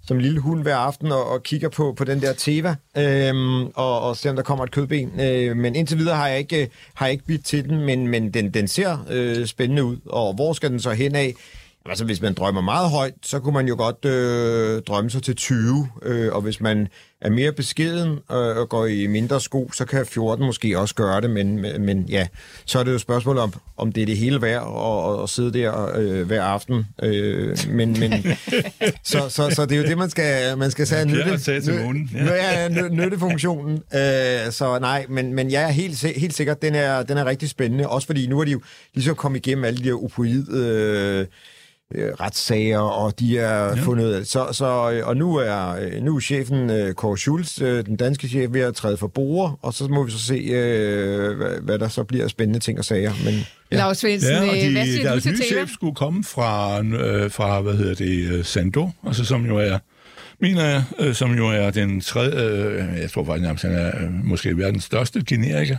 [0.06, 4.00] som lille hund hver aften og, og kigger på, på den der Teva, øhm, og,
[4.00, 5.20] og ser, om der kommer et kødben.
[5.20, 8.08] Øh, men indtil videre har jeg ikke, øh, har jeg ikke bidt til den, men,
[8.08, 9.96] men den, den ser øh, spændende ud.
[10.06, 11.34] Og hvor skal den så hen af?
[11.86, 15.36] Altså, hvis man drømmer meget højt, så kunne man jo godt øh, drømme sig til
[15.36, 16.88] 20, øh, og hvis man
[17.20, 21.20] er mere beskeden øh, og går i mindre sko, så kan 14 måske også gøre
[21.20, 22.26] det, men, men ja,
[22.64, 25.52] så er det jo spørgsmål om, om det er det hele værd at, at sidde
[25.52, 26.86] der øh, hver aften.
[27.02, 28.12] Øh, men, men
[29.04, 31.38] så, så, så det er jo det, man skal, man skal sige, nytte,
[32.14, 32.68] ja.
[32.68, 33.74] nytte, nyttefunktionen.
[33.74, 37.48] Øh, så nej, men, men jeg er helt, helt sikkert, den er, den er rigtig
[37.48, 38.60] spændende, også fordi nu er de jo
[38.94, 41.26] ligesom kommet igennem alle de her opoid øh,
[41.94, 43.74] øh, retssager, og de er ja.
[43.74, 44.28] fundet...
[44.28, 47.96] Så, så, øh, og nu er, øh, nu er chefen øh, Kåre Schultz, øh, den
[47.96, 51.60] danske chef, ved at træde for bord, og så må vi så se, øh, hvad,
[51.62, 53.12] hvad der så bliver spændende ting og sager.
[53.24, 53.34] Men,
[53.72, 53.76] ja.
[53.76, 56.82] Lars Svendsen, ja, og de, hvad siger deres du til nye chef skulle komme fra,
[56.84, 59.78] øh, fra hvad hedder det, Sando, altså som jo er
[60.42, 63.88] mener jeg, øh, som jo er den tredje, øh, jeg tror faktisk nærmest, han er
[63.88, 65.76] øh, måske verdens største generiker.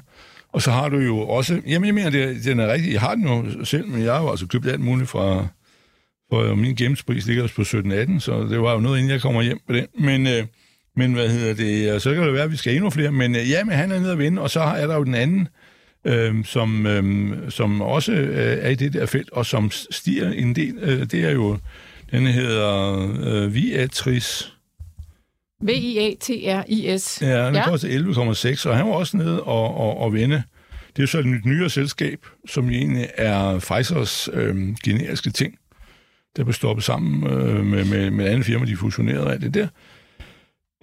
[0.54, 3.16] Og så har du jo også, jamen jeg mener, det, den er rigtig, jeg har
[3.16, 5.48] den jo selv, men jeg har jo altså købt alt muligt fra,
[6.34, 9.60] for min gennemspris ligger på 17-18, så det var jo noget, inden jeg kommer hjem
[9.68, 9.88] på den.
[10.00, 10.44] Men, øh,
[10.96, 13.12] men hvad hedder det, så kan det være, at vi skal endnu flere.
[13.12, 15.16] Men øh, ja, men han er nede at vinde, og så er der jo den
[15.16, 15.48] anden,
[16.06, 20.56] øh, som, øh, som også øh, er i det der felt, og som stiger en
[20.56, 20.78] del.
[20.82, 21.58] Øh, det er jo,
[22.12, 24.54] den hedder øh, Viatris.
[25.62, 27.22] V-I-A-T-R-I-S.
[27.22, 27.70] Ja, den ja.
[27.70, 30.44] koster 11,6, og han var også nede og, og, og vinde.
[30.88, 35.56] Det er jo så et nyt nyere selskab, som egentlig er Pfizers øh, generiske ting
[36.38, 39.68] der blev stoppet sammen øh, med, med, med andre firma, de fusionerede af det der.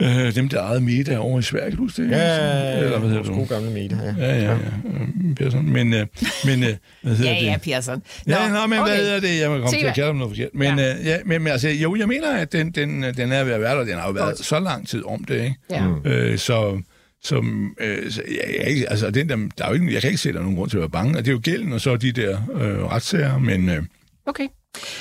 [0.02, 2.10] Øh, dem, der ejede Meta over i Sverige, kan du det?
[2.10, 2.78] Ja, ja, ja.
[2.78, 4.14] Eller, hvad hedder gode gamle Meta, ja.
[4.18, 4.54] Ja, ja, ja.
[4.54, 5.72] Øh, Persson.
[5.72, 6.06] Men, øh,
[6.44, 7.46] men øh, hvad hedder ja, det?
[7.46, 8.02] Ja, Persson.
[8.26, 8.90] Nå, ja, nå, men okay.
[8.90, 9.40] hvad hedder det?
[9.40, 10.50] Jeg må komme til at kalde dem noget forkert.
[10.54, 10.98] Men, ja.
[10.98, 13.60] Øh, ja, men, men altså, jo, jeg mener, at den, den, den er ved at
[13.60, 13.84] være der.
[13.84, 15.56] Den har jo været så lang tid om det, ikke?
[15.70, 15.86] Ja.
[16.04, 16.80] Øh, så
[17.22, 20.20] som, øh, så jeg, jeg, altså, den der, der er jo ikke, jeg kan ikke
[20.20, 21.14] se, der nogen grund til at være bange.
[21.14, 23.68] Det er jo gælden, og så de der øh, retssager, men...
[23.68, 23.82] Øh,
[24.26, 24.46] okay.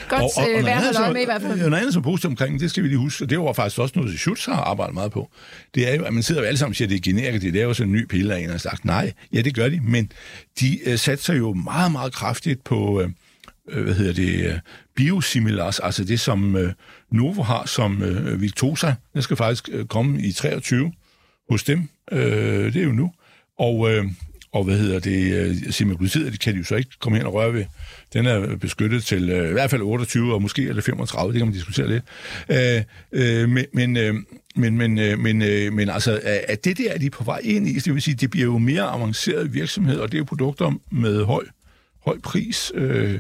[0.10, 1.58] Godt og, og, og værd at holde med i hvert fald.
[1.58, 4.00] Noget andet som positivt omkring, det skal vi lige huske, og det var faktisk også
[4.00, 5.32] noget, Schutz har arbejdet meget på.
[5.76, 7.42] Det er jo, at man sidder jo alle sammen og siger, at det er generik,
[7.42, 9.80] det laver sådan en ny pille af en, og sagt, nej, ja, det gør de,
[9.84, 10.12] men
[10.60, 14.60] de uh, satser jo meget, meget kraftigt på, uh, hvad hedder det, uh,
[14.96, 16.70] biosimilars, altså det, som uh,
[17.12, 20.94] Novo har som uh, Victosa, det skal faktisk uh, komme i 23
[21.50, 23.12] hos dem, uh, det er jo nu,
[23.60, 24.06] og, uh,
[24.52, 27.28] og hvad hedder det, øh, uh, semaglutid, det kan de jo så ikke komme hen
[27.28, 27.66] og røre ved,
[28.14, 31.48] den er beskyttet til øh, i hvert fald 28, og måske eller 35, det kan
[31.48, 32.04] man diskutere lidt.
[32.50, 34.16] Øh, øh, men, men, øh,
[34.56, 37.68] men, men, øh, men, øh, men altså, at det der er de på vej ind
[37.68, 40.72] i, det vil sige, det bliver jo mere avanceret virksomhed, og det er jo produkter
[40.92, 41.44] med høj,
[42.06, 42.72] høj pris.
[42.76, 43.20] Øh,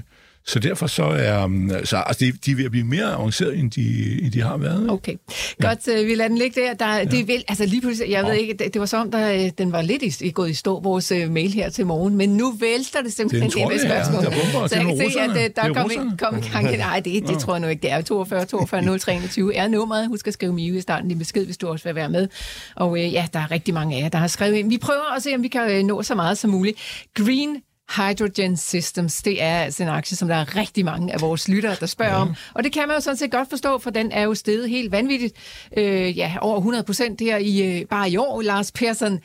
[0.49, 3.55] så derfor så er um, så, altså, de, de er ved at blive mere avancerede,
[3.55, 4.89] end de, end de har været.
[4.89, 5.15] Okay.
[5.61, 6.01] Godt, ja.
[6.01, 6.73] Øh, vi lader den ligge der.
[6.73, 7.03] der ja.
[7.03, 9.71] Det vil, altså lige pludselig, jeg ved ikke, det, det var som, der, øh, den
[9.71, 13.01] var lidt i, gået i stå, vores uh, mail her til morgen, men nu vælter
[13.01, 14.23] det simpelthen ind med spørgsmål.
[14.23, 14.29] Ja.
[14.29, 16.77] Der så jeg kan se, at uh, der kom, ind, kom i gang.
[16.77, 17.81] Nej, det, det tror jeg nu ikke.
[17.81, 20.07] Det er 42 42 023 er nummeret.
[20.07, 22.27] Husk at skrive Miu i starten i besked, hvis du også vil være med.
[22.75, 24.69] Og ja, der er rigtig mange af jer, der har skrevet ind.
[24.69, 26.77] Vi prøver at se, om vi kan nå så meget som muligt.
[27.15, 27.55] Green
[27.95, 31.75] Hydrogen Systems, det er altså en aktie, som der er rigtig mange af vores lyttere,
[31.79, 32.21] der spørger ja.
[32.21, 32.35] om.
[32.53, 34.91] Og det kan man jo sådan set godt forstå, for den er jo steget helt
[34.91, 35.35] vanvittigt.
[35.77, 39.19] Øh, ja, over 100 procent her i, øh, bare i år, Lars Persson.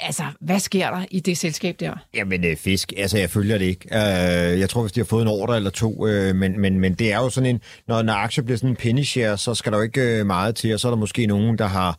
[0.00, 1.94] Altså, hvad sker der i det selskab der?
[2.14, 3.88] Jamen, øh, fisk, altså jeg følger det ikke.
[3.92, 6.94] Øh, jeg tror, hvis de har fået en ordre eller to, øh, men, men, men
[6.94, 9.72] det er jo sådan en, når en aktie bliver sådan en penny share, så skal
[9.72, 11.98] der jo ikke øh, meget til, og så er der måske nogen, der har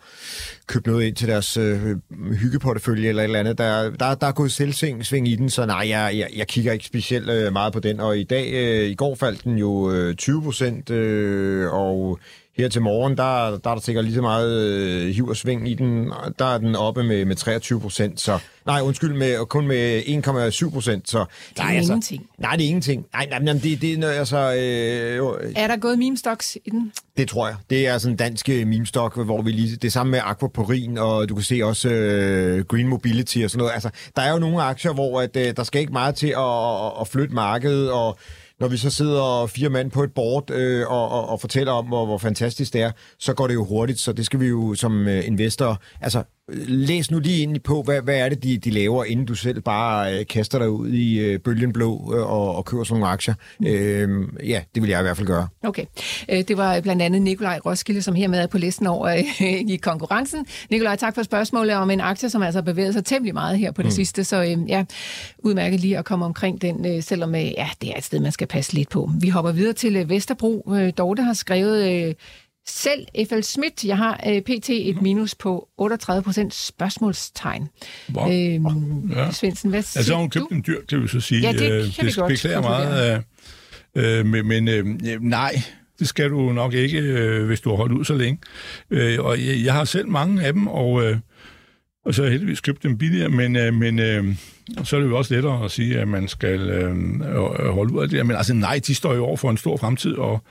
[0.68, 1.80] købt noget ind til deres øh,
[2.42, 3.58] hyggeportefølje eller et eller andet.
[3.58, 6.86] Der, der, der er gået selvsving i den, så nej, jeg, jeg, jeg kigger ikke
[6.86, 8.00] specielt øh, meget på den.
[8.00, 12.20] Og i dag, øh, i går faldt den jo øh, 20 procent, øh, og
[12.58, 15.70] her til morgen, der, der er der sikkert lige så meget øh, hiv og sving
[15.70, 16.12] i den.
[16.40, 18.40] Der er den oppe med, med 23 procent, så...
[18.66, 21.26] Nej, undskyld, med, kun med 1,7 procent, så...
[21.50, 22.26] Det er nej, ingenting.
[22.38, 23.06] Nej, det er ingenting.
[23.14, 24.56] Nej, nej, nej det, det er altså...
[24.60, 26.92] Øh, jo, Er der gået meme stocks i den?
[27.18, 27.56] det tror jeg.
[27.70, 29.76] Det er sådan en dansk øh, meme-stok, hvor vi lige...
[29.76, 33.74] Det sammen med Aquaporin, og du kan se også øh, Green Mobility og sådan noget.
[33.74, 36.86] Altså, der er jo nogle aktier, hvor at, øh, der skal ikke meget til at,
[36.86, 38.18] at, at flytte markedet, og
[38.60, 41.86] når vi så sidder fire mand på et board øh, og, og, og fortæller om,
[41.86, 44.76] hvor, hvor fantastisk det er, så går det jo hurtigt, så det skal vi jo
[44.76, 46.24] som øh, investorer, Altså,
[46.68, 49.62] læs nu lige ind på, hvad, hvad er det, de, de laver, inden du selv
[49.62, 53.14] bare øh, kaster dig ud i øh, bølgen blå øh, og, og køber sådan nogle
[53.14, 53.34] aktier.
[53.66, 54.10] Øh,
[54.44, 55.48] ja, det vil jeg i hvert fald gøre.
[55.64, 55.86] Okay.
[56.30, 59.24] Øh, Det var blandt andet Nikolaj Roskilde, som hermed er på listen over øh,
[59.72, 60.46] i konkurrencen.
[60.70, 63.72] Nikolaj, tak for spørgsmålet om en aktie, som altså har bevæget sig temmelig meget her
[63.72, 63.92] på det mm.
[63.96, 64.24] sidste.
[64.24, 64.86] Så øh, ja,
[65.40, 68.32] udmærket lige at komme omkring den, øh, selvom øh, ja, det er et sted, man
[68.32, 69.12] skal passe lidt på.
[69.20, 70.74] Vi hopper videre til øh, Vesterbro.
[70.76, 72.08] Øh, Dorte har skrevet...
[72.08, 72.14] Øh,
[72.68, 73.42] selv F.L.
[73.44, 74.70] Schmidt, jeg har øh, pt.
[74.70, 77.70] et minus på 38 procent spørgsmålstegn.
[78.14, 78.32] Wow.
[78.32, 79.32] Øhm, Ja.
[79.32, 80.40] Svendsen, hvad siger Altså, hun du?
[80.40, 81.42] købt en dyr, kan vi så sige.
[81.42, 83.24] Ja, det Øh, kan vi godt beklager meget.
[83.96, 84.86] Øh, øh, men men øh,
[85.22, 85.62] nej,
[86.00, 88.40] det skal du nok ikke, øh, hvis du har holdt ud så længe.
[88.90, 91.18] Øh, og jeg, jeg har selv mange af dem, og, øh,
[92.06, 94.36] og så har jeg heldigvis købt dem billigere, men, øh, men øh,
[94.84, 98.04] så er det jo også lettere at sige, at man skal øh, øh, holde ud
[98.04, 98.26] af det.
[98.26, 100.42] Men altså nej, de står jo over for en stor fremtid, og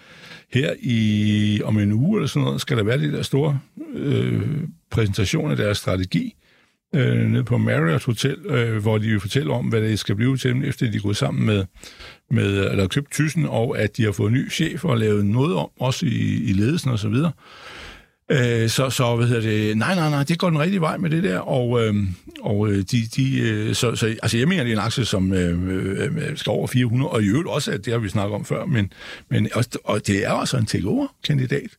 [0.52, 3.58] her i om en uge eller sådan noget, skal der være det der store
[3.94, 4.42] øh,
[4.90, 6.34] præsentation af deres strategi
[6.94, 10.36] øh, nede på Marriott Hotel, øh, hvor de vil fortælle om, hvad det skal blive
[10.36, 11.64] til dem, efter de er gået sammen med,
[12.30, 15.68] med eller købt Tyssen, og at de har fået ny chef og lavet noget om,
[15.80, 17.32] også i, i ledelsen og så videre.
[18.30, 21.10] Øh, så, så, hvad hedder det, nej, nej, nej, det går den rigtige vej med
[21.10, 22.06] det der, og, øhm, øh,
[22.40, 25.68] og de, de, øh, så, så, altså jeg mener, det er en aktie, som øh,
[25.68, 28.44] øh, øh skal over 400, og i øvrigt også, at det har vi snakket om
[28.44, 28.92] før, men,
[29.30, 31.70] men også, og det er også en takeover-kandidat.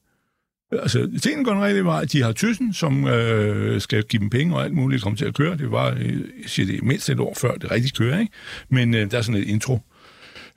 [0.71, 2.05] Altså, tingene går den rigtige vej.
[2.05, 5.33] De har Tyssen, som øh, skal give dem penge og alt muligt, komme til at
[5.33, 5.57] køre.
[5.57, 8.33] Det var, øh, jeg siger det, mindst et år før det rigtig kører, ikke?
[8.69, 9.79] Men øh, der er sådan et intro.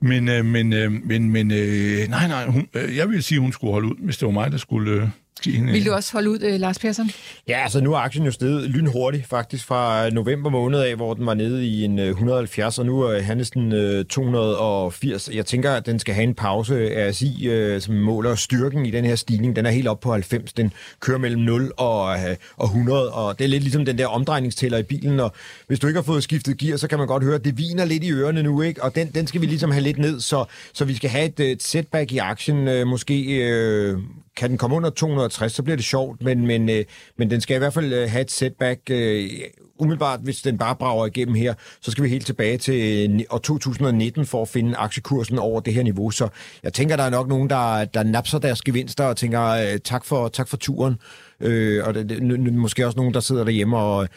[0.03, 3.53] Men, øh, men, øh, men, men øh, nej, nej, hun, øh, jeg vil sige, hun
[3.53, 5.09] skulle holde ud, hvis det var mig, der skulle øh,
[5.45, 5.73] hende...
[5.73, 7.11] Vil du også holde ud, øh, Lars Persson?
[7.49, 11.27] Ja, altså nu er aktien jo steget lynhurtigt faktisk fra november måned af, hvor den
[11.27, 15.31] var nede i en øh, 170, og nu er handles den øh, 280.
[15.33, 17.11] Jeg tænker, at den skal have en pause.
[17.11, 20.53] RSI, øh, som måler styrken i den her stigning, den er helt op på 90.
[20.53, 24.07] Den kører mellem 0 og, øh, og 100, og det er lidt ligesom den der
[24.07, 25.33] omdrejningstæller i bilen, og
[25.67, 27.85] hvis du ikke har fået skiftet gear, så kan man godt høre, at det viner
[27.85, 28.83] lidt i ørerne nu, ikke?
[28.83, 31.41] Og den, den skal vi ligesom have lidt ned, så, så vi skal have et,
[31.41, 33.25] et setback i aktien, øh, måske...
[33.25, 33.99] Øh,
[34.37, 36.85] kan den komme under 260, så bliver det sjovt, men, men, øh,
[37.17, 38.81] men den skal i hvert fald øh, have et setback.
[38.91, 39.31] Øh,
[39.79, 43.39] umiddelbart, hvis den bare brager igennem her, så skal vi helt tilbage til øh, år
[43.39, 46.11] 2019 for at finde aktiekursen over det her niveau.
[46.11, 46.29] Så
[46.63, 50.05] jeg tænker, der er nok nogen, der, der napser deres gevinster og tænker, øh, tak
[50.05, 50.95] for, tak for turen.
[51.41, 54.09] Øh, og det, det, måske også nogen, der sidder derhjemme og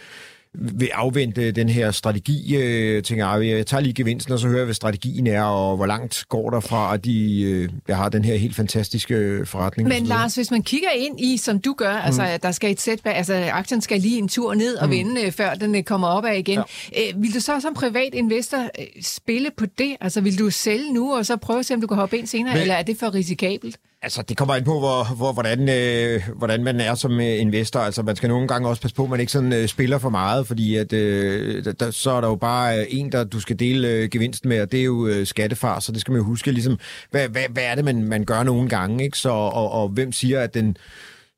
[0.53, 2.55] vil afvente den her strategi.
[2.55, 5.75] Øh, tænker, "Ej, jeg tager lige gevinsten, og så hører jeg, hvad strategien er, og
[5.75, 9.47] hvor langt går der fra, at de øh, jeg har den her helt fantastiske øh,
[9.47, 9.89] forretning.
[9.89, 10.03] Men.
[10.05, 12.05] Lars, hvis man kigger ind i, som du gør, mm.
[12.05, 14.91] altså der skal et setback, altså aktien skal lige en tur ned og mm.
[14.91, 16.59] vende, øh, før den øh, kommer op af igen.
[16.95, 17.01] Ja.
[17.15, 18.69] Øh, vil du så som privat investor
[19.01, 19.95] spille på det?
[20.01, 22.27] Altså vil du sælge nu, og så prøve at se, om du kan hoppe ind
[22.27, 23.77] senere, Men- eller er det for risikabelt?
[24.03, 27.79] Altså, det kommer ind på, hvor, hvor, hvordan, øh, hvordan man er som øh, investor.
[27.79, 30.09] Altså, man skal nogle gange også passe på, at man ikke sådan, øh, spiller for
[30.09, 33.59] meget, fordi at, øh, der- så er der jo bare øh, en, der du skal
[33.59, 36.25] dele øh, gevinsten med, og det er jo øh, skattefar, så det skal man jo
[36.25, 36.79] huske, ligesom,
[37.11, 39.17] hvad, hvad, hvad er det, man, man gør nogle gange, ikke?
[39.17, 40.77] Så, og, og hvem siger, at den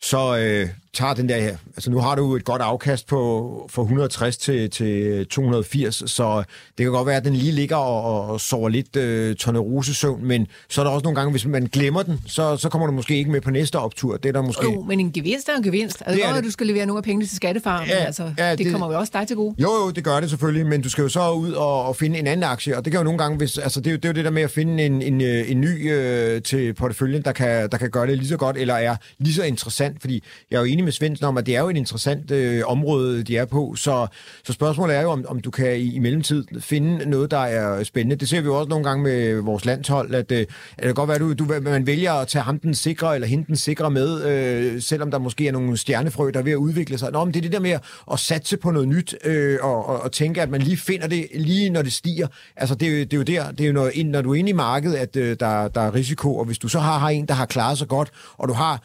[0.02, 1.58] så øh, tager den der her.
[1.76, 6.44] Altså nu har du et godt afkast på fra 160 til, til 280, så
[6.78, 10.48] det kan godt være, at den lige ligger og, og sover lidt øh, tornerosesøvn, men
[10.70, 13.18] så er der også nogle gange, hvis man glemmer den, så, så kommer du måske
[13.18, 14.18] ikke med på næste optur.
[14.18, 14.64] Det er der måske...
[14.64, 16.04] Jo, men en gevinst er en gevinst.
[16.06, 16.38] Altså, Det er det.
[16.38, 18.72] at du skal levere nogle af pengene til skattefarmen, Ja, altså, ja, det, det- det
[18.74, 19.56] kommer jo også dig til gode.
[19.58, 22.20] Jo, jo, det gør det selvfølgelig, men du skal jo så ud og, og finde
[22.20, 24.06] en anden aktie, og det kan jo nogle gange, hvis, altså det er jo det,
[24.06, 27.22] er jo det der med at finde en, en, øh, en ny øh, til porteføljen,
[27.22, 30.24] der kan, der kan gøre det lige så godt, eller er lige så interessant, fordi
[30.52, 33.24] jeg er jo enig med Svendsen om, at det er jo et interessant øh, område,
[33.24, 34.08] de er på, så,
[34.46, 37.84] så spørgsmålet er jo, om, om du kan i, i mellemtiden finde noget, der er
[37.84, 38.16] spændende.
[38.16, 40.94] Det ser vi jo også nogle gange med vores landshold, at øh, at det kan
[40.94, 43.56] godt være, at du, du, man vælger at tage ham den sikre, eller hende den
[43.56, 47.12] sikre med, øh, selvom der måske er nogle stjernefrø, der er ved at udvikle sig.
[47.12, 47.78] Nå, men det er det der med
[48.12, 51.28] at satse på noget nyt, øh, og, og, og tænke, at man lige finder det,
[51.36, 52.28] lige når det stiger.
[52.56, 54.32] Altså, det, er jo- det er jo der, det er jo når, ind, når du
[54.32, 57.00] er inde i markedet, at øh, der, der er risiko, og hvis du så har,
[57.00, 58.82] har en, der har klaret sig godt, og du har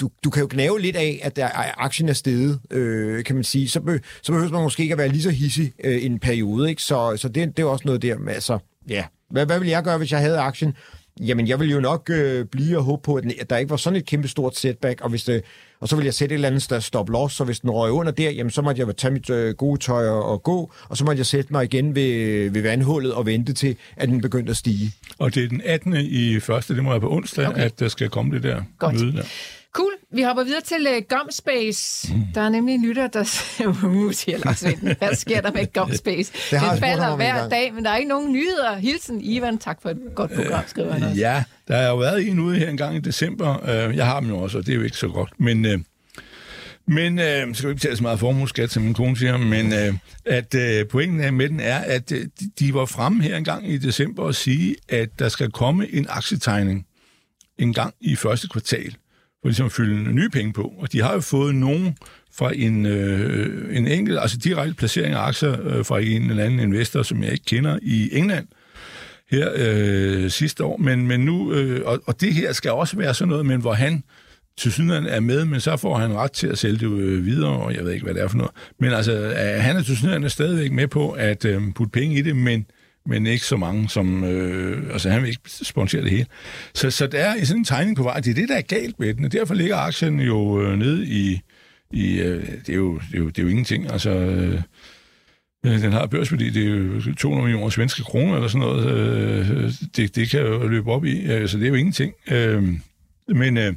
[0.00, 3.44] du, du kan jo gnave lidt af, at der, aktien er steget, øh, kan man
[3.44, 3.68] sige.
[3.68, 6.18] Så, be, så behøver man måske ikke at være lige så hissig øh, i en
[6.18, 6.68] periode.
[6.70, 6.82] Ikke?
[6.82, 8.58] Så, så det, det er også noget der med, altså,
[8.88, 9.04] ja.
[9.30, 10.74] Hvad, hvad ville jeg gøre, hvis jeg havde aktien?
[11.20, 13.70] jamen jeg vil jo nok øh, blive og håbe på, at, den- at der ikke
[13.70, 15.42] var sådan et kæmpe stort setback, og, hvis det,
[15.80, 17.90] og så vil jeg sætte et eller andet sted stop loss, så hvis den røg
[17.92, 20.96] under der, jamen så måtte jeg tage mit øh, gode tøj og, og gå, og
[20.96, 24.50] så måtte jeg sætte mig igen ved, ved vandhullet og vente til, at den begyndte
[24.50, 24.92] at stige.
[25.18, 25.94] Og det er den 18.
[25.96, 27.60] i første, det må være på onsdag, okay.
[27.62, 29.00] at der skal komme det der Godt.
[29.00, 29.22] møde der.
[29.72, 29.92] Cool.
[30.12, 32.14] Vi hopper videre til uh, Gumspace.
[32.14, 32.22] Mm.
[32.34, 34.60] Der er nemlig en lytter, der siger Lars.
[34.98, 36.32] Hvad sker der med Gumspace?
[36.32, 38.76] Det Den falder hver dag, men der er ikke nogen nyheder.
[38.76, 39.58] Hilsen, Ivan.
[39.58, 41.16] Tak for et godt program, skriver han også.
[41.20, 43.70] Ja, der har jo været en ude her en gang i december.
[43.88, 45.30] Øh, Jeg har dem jo også, og det er jo ikke så godt.
[45.40, 45.78] Men, øh,
[46.86, 49.94] men øh, skal vi ikke betale så meget formueskat, som min kone siger, men øh,
[50.24, 53.70] at øh, pointen med den er, at øh, de- de var fremme her en gang
[53.70, 56.86] i december og sige, at der skal komme en aktietegning
[57.58, 58.96] en gang i første kvartal,
[59.42, 60.72] for ligesom at fylde nye penge på.
[60.78, 61.96] Og de har jo fået nogen
[62.34, 66.60] fra en, øh, en enkelt, altså direkte placering af aktier øh, fra en eller anden
[66.60, 68.46] investor, som jeg ikke kender i England,
[69.30, 73.14] her øh, sidste år, men, men nu, øh, og, og det her skal også være
[73.14, 74.02] sådan noget, men hvor han
[74.56, 77.50] til synligheden er med, men så får han ret til at sælge det øh, videre,
[77.50, 78.52] og jeg ved ikke, hvad det er for noget.
[78.78, 82.22] Men altså, øh, han er til synligheden stadigvæk med på at øh, putte penge i
[82.22, 82.66] det, men,
[83.06, 84.24] men ikke så mange, som...
[84.24, 86.26] Øh, altså, han vil ikke sponsere det hele.
[86.74, 88.20] Så, så der er sådan en tegning på vej.
[88.20, 91.06] Det er det, der er galt med den, og derfor ligger aktien jo øh, nede
[91.06, 91.40] i...
[91.92, 93.92] i øh, det, er jo, det, er jo, det er jo ingenting.
[93.92, 94.10] Altså...
[94.10, 94.62] Øh,
[95.66, 98.86] øh Den har børsværdi, det er jo 200 millioner svenske kroner eller sådan noget.
[98.86, 102.12] Øh, Det, det kan jo løbe op i, øh, så det er jo ingenting.
[102.30, 102.62] Øh,
[103.28, 103.74] Men øh,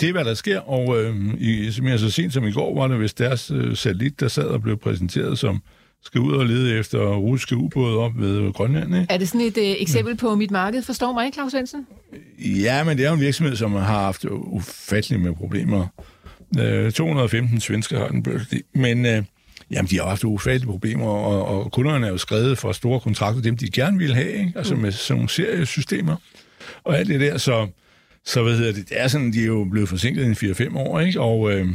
[0.00, 2.74] det er, hvad der sker, og øh, i, som jeg så sent som i går,
[2.80, 5.62] var det vist deres øh, satellit, der sad og blev præsenteret som
[6.04, 8.94] skal ud og lede efter russiske ubåde op ved Grønland.
[8.94, 9.06] Ikke?
[9.10, 10.82] Er det sådan et uh, eksempel på mit marked?
[10.82, 11.86] Forstår mig ikke, Claus Svendsen?
[12.38, 15.86] Ja, men det er jo en virksomhed, som har haft ufatteligt med problemer.
[16.58, 19.06] Øh, 215 svensker har den børsværdi, men...
[19.06, 19.22] Øh,
[19.70, 23.42] Jamen, de har haft ufattelige problemer, og, og kunderne er jo skrevet for store kontrakter,
[23.42, 24.52] dem de gerne vil have, ikke?
[24.56, 26.16] altså med sådan nogle seriesystemer,
[26.84, 27.68] og alt det der, så,
[28.24, 31.00] så hvad hedder det, det er sådan, de er jo blevet forsinket i 4-5 år,
[31.00, 31.20] ikke?
[31.20, 31.68] og øh,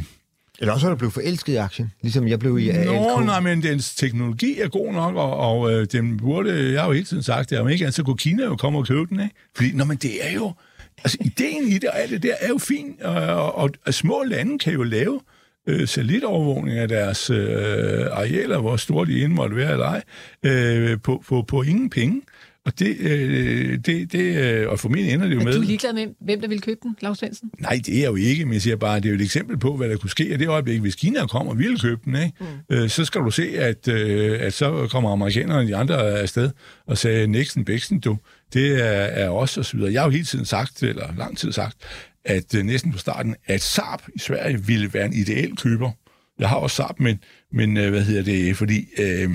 [0.60, 3.26] eller også er du blevet forelsket i aktien, ligesom jeg blev i Nå, ALK.
[3.26, 6.92] nej, men dens teknologi er god nok, og, og øh, den burde, jeg har jo
[6.92, 9.20] hele tiden sagt det, om ikke andet, så kunne Kina jo komme og købe den,
[9.20, 9.34] ikke?
[9.56, 10.52] Fordi, nå, men det er jo,
[10.98, 14.22] altså ideen i det og alt det der er jo fint, og, og, og, små
[14.26, 15.20] lande kan jo lave
[15.66, 20.02] øh, satellitovervågning af deres øh, arealer, hvor store de end måtte være eller ej,
[20.42, 22.22] øh, på, på, på ingen penge.
[22.70, 25.52] Og det, øh, det, det øh, og formentlig ender det jo Er med...
[25.52, 27.50] du ligeglad med, hvem der vil købe den, Claus Svendsen?
[27.58, 29.58] Nej, det er jeg jo ikke, men jeg siger bare, det er jo et eksempel
[29.58, 30.32] på, hvad der kunne ske.
[30.32, 32.32] Og det øjeblik, hvis Kina kommer og vil købe den, ikke?
[32.40, 32.76] Mm.
[32.76, 36.50] Øh, så skal du se, at, øh, at så kommer amerikanerne og de andre afsted
[36.86, 38.18] og sagde, Nixon, Bixen, du,
[38.52, 39.92] det er, er os og så videre.
[39.92, 41.76] Jeg har jo hele tiden sagt, eller lang tid sagt,
[42.24, 45.90] at øh, næsten på starten, at Saab i Sverige ville være en ideel køber.
[46.38, 47.20] Jeg har også Saab, men,
[47.52, 49.30] men øh, hvad hedder det, fordi øh,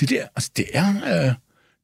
[0.00, 1.26] det der, altså det er...
[1.26, 1.34] Øh,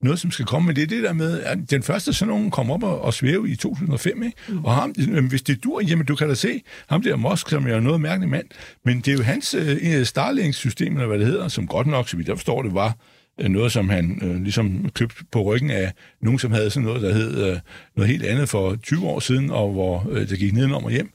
[0.03, 2.51] noget, som skal komme, men det er det der med, at den første sådan nogen
[2.51, 4.37] kom op og, og svæve i 2005, ikke?
[4.49, 4.65] Mm.
[4.65, 4.91] og ham,
[5.29, 8.29] hvis det dur, jamen du kan da se, ham der Musk, som er noget mærkelig
[8.29, 8.47] mand,
[8.85, 12.17] men det er jo hans øh, Starlink-system, eller hvad det hedder, som godt nok, så
[12.17, 12.97] vidt jeg forstår det, var
[13.41, 17.03] øh, noget, som han øh, ligesom købte på ryggen af nogen, som havde sådan noget,
[17.03, 17.59] der hed øh,
[17.97, 21.13] noget helt andet for 20 år siden, og hvor øh, det gik nedenom og hjem.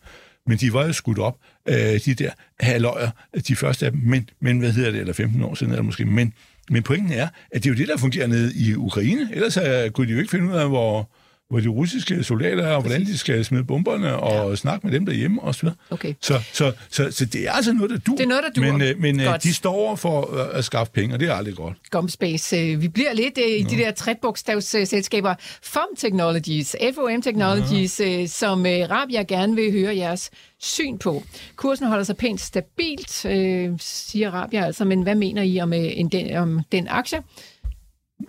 [0.47, 1.37] Men de var jo skudt op,
[1.69, 3.09] øh, de der halvøjer,
[3.47, 6.05] de første af dem, men, men hvad hedder det, eller 15 år siden, eller måske,
[6.05, 6.33] men
[6.69, 9.29] men pointen er, at det er jo det, der fungerer nede i Ukraine.
[9.33, 11.09] Ellers uh, kunne de jo ikke finde ud af, hvor,
[11.51, 14.55] hvor de russiske soldater er, og hvordan de skal smide bomberne, og ja.
[14.55, 15.75] snakke med dem derhjemme og så videre.
[15.89, 16.13] Okay.
[16.21, 18.15] Så, så, så, så det er altså noget, der dur.
[18.15, 18.77] Det er noget, der dur.
[18.77, 19.43] Men, uh, men Godt.
[19.43, 21.77] de står over for uh, at skaffe penge, og det er aldrig godt.
[21.91, 22.57] Gumspace.
[22.57, 25.35] Øh, Vi bliver lidt øh, i de der trebogstavsselskaber.
[25.63, 28.25] FOM Technologies, FOM Technologies, ja.
[28.25, 31.23] som øh, Rabia gerne vil høre jeres syn på.
[31.55, 35.79] Kursen holder sig pænt stabilt, øh, siger Rabia altså, men hvad mener I om, øh,
[35.79, 37.17] en, den, om den aktie?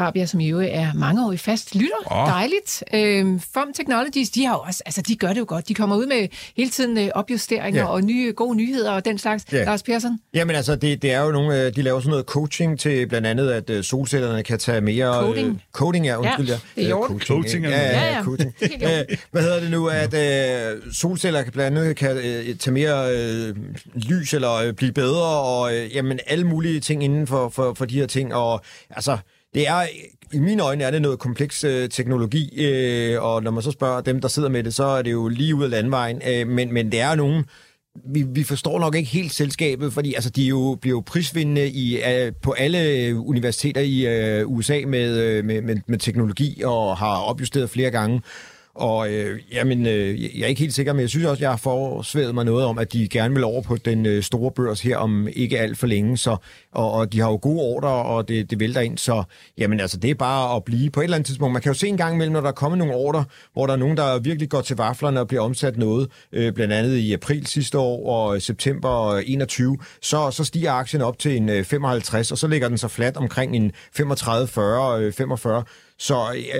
[0.00, 1.96] Rabia, som i øvrigt er mangeårig fast lytter.
[2.06, 2.28] Oh.
[2.28, 2.84] Dejligt.
[2.94, 5.68] Øhm, FOM Technologies, de har også, altså de gør det jo godt.
[5.68, 7.86] De kommer ud med hele tiden øh, opjusteringer Ja.
[7.88, 9.44] og nye gode nyheder og den slags.
[9.52, 9.64] Ja.
[9.64, 10.18] Lars Persson?
[10.34, 13.26] Jamen altså, det, det er jo nogle, øh, de laver sådan noget coaching til blandt
[13.26, 15.14] andet, at øh, solcellerne kan tage mere...
[15.22, 15.48] Coding.
[15.48, 16.46] Øh, coding, ja, undskyld.
[16.48, 17.20] Ja, det er Øh.
[17.20, 18.54] Coaching er ja, ja, Ja, coaching.
[18.62, 23.16] Øh, Hvad hedder det nu, at øh, solceller kan blandt andet kan øh, tage mere
[23.16, 23.56] øh,
[23.94, 27.84] lys eller øh, blive bedre, og øh, jamen alle mulige ting inden for, for, for
[27.84, 29.18] de her ting, og altså...
[29.54, 29.86] Det er,
[30.32, 34.00] i mine øjne er det noget kompleks øh, teknologi, øh, og når man så spørger
[34.00, 36.72] dem, der sidder med det, så er det jo lige ud af landvejen, øh, men,
[36.72, 37.44] men det er nogen,
[38.04, 41.70] vi, vi forstår nok ikke helt selskabet, fordi altså, de er jo, bliver jo prisvindende
[41.70, 46.62] i, uh, på alle universiteter i øh, uh, USA med, uh, med, med, med teknologi
[46.64, 48.20] og har opjusteret flere gange.
[48.74, 51.56] Og øh, jamen, øh, jeg er ikke helt sikker, men jeg synes også, jeg har
[51.56, 54.96] forsværet mig noget om, at de gerne vil over på den øh, store børs her
[54.96, 56.16] om ikke alt for længe.
[56.16, 56.36] Så,
[56.72, 58.98] og, og de har jo gode ordre, og det, det vælter ind.
[58.98, 59.22] Så
[59.58, 61.52] jamen, altså, det er bare at blive på et eller andet tidspunkt.
[61.52, 63.72] Man kan jo se en gang imellem, når der er kommet nogle ordre, hvor der
[63.72, 67.12] er nogen, der virkelig går til vaflerne og bliver omsat noget, øh, blandt andet i
[67.12, 72.32] april sidste år og september 21, så, så stiger aktien op til en øh, 55,
[72.32, 75.64] og så ligger den så flat omkring en 35, 40, øh, 45.
[76.02, 76.14] Så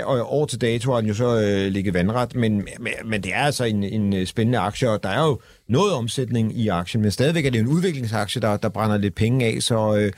[0.04, 3.34] og år til dato har den jo så øh, ligget vandret, men, men, men det
[3.34, 7.02] er altså en, en øh, spændende aktie, og der er jo noget omsætning i aktien,
[7.02, 10.12] men stadigvæk er det en udviklingsaktie, der, der brænder lidt penge af, så, øh,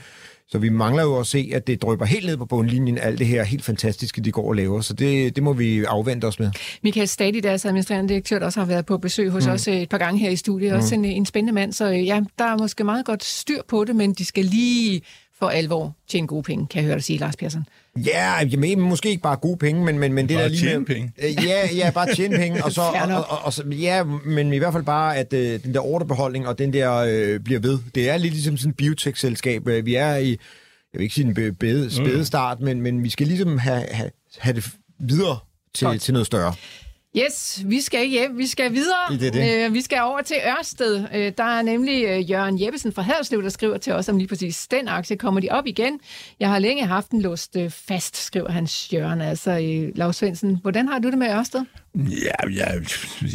[0.47, 3.27] så vi mangler jo at se, at det drøber helt ned på bundlinjen, alt det
[3.27, 4.81] her helt fantastiske, de går og laver.
[4.81, 6.51] Så det, det må vi afvente os med.
[6.83, 9.51] Michael Stadi, deres administrerende direktør, der også har været på besøg hos mm.
[9.51, 10.77] os et par gange her i studiet, mm.
[10.77, 13.95] også en, en spændende mand, så ja, der er måske meget godt styr på det,
[13.95, 15.01] men de skal lige
[15.39, 17.65] for alvor tjene gode penge, kan jeg høre dig sige, Lars Persson.
[18.05, 20.61] Ja, jeg mener måske ikke bare gode penge, men, men, men det bare der lige
[20.61, 21.11] tjene med, penge.
[21.17, 24.57] Øh, Ja, ja, bare tjene penge, og så, og, og, og, og, ja, men i
[24.57, 27.79] hvert fald bare, at øh, den der ordrebeholdning og den der øh, bliver ved.
[27.95, 29.67] Det er lidt ligesom sådan et biotech-selskab.
[29.67, 30.37] Øh, Vi er i, jeg
[30.99, 34.09] vil ikke sige en be- bede, spæde start, men, men vi skal ligesom have, have,
[34.37, 35.37] have det videre
[35.73, 36.01] til, Godt.
[36.01, 36.53] til noget større.
[37.17, 38.37] Yes, vi skal hjem.
[38.37, 39.17] Vi skal videre.
[39.19, 39.65] Det det.
[39.65, 41.07] Øh, vi skal over til Ørsted.
[41.15, 44.27] Øh, der er nemlig øh, Jørgen Jeppesen fra Haderslev, der skriver til os om lige
[44.27, 45.17] præcis den aktie.
[45.17, 45.99] Kommer de op igen?
[46.39, 49.21] Jeg har længe haft den låst øh, fast, skriver hans Jørgen.
[49.21, 51.61] Altså, øh, Lars Svendsen, hvordan har du det med Ørsted?
[51.95, 52.81] Ja, jeg,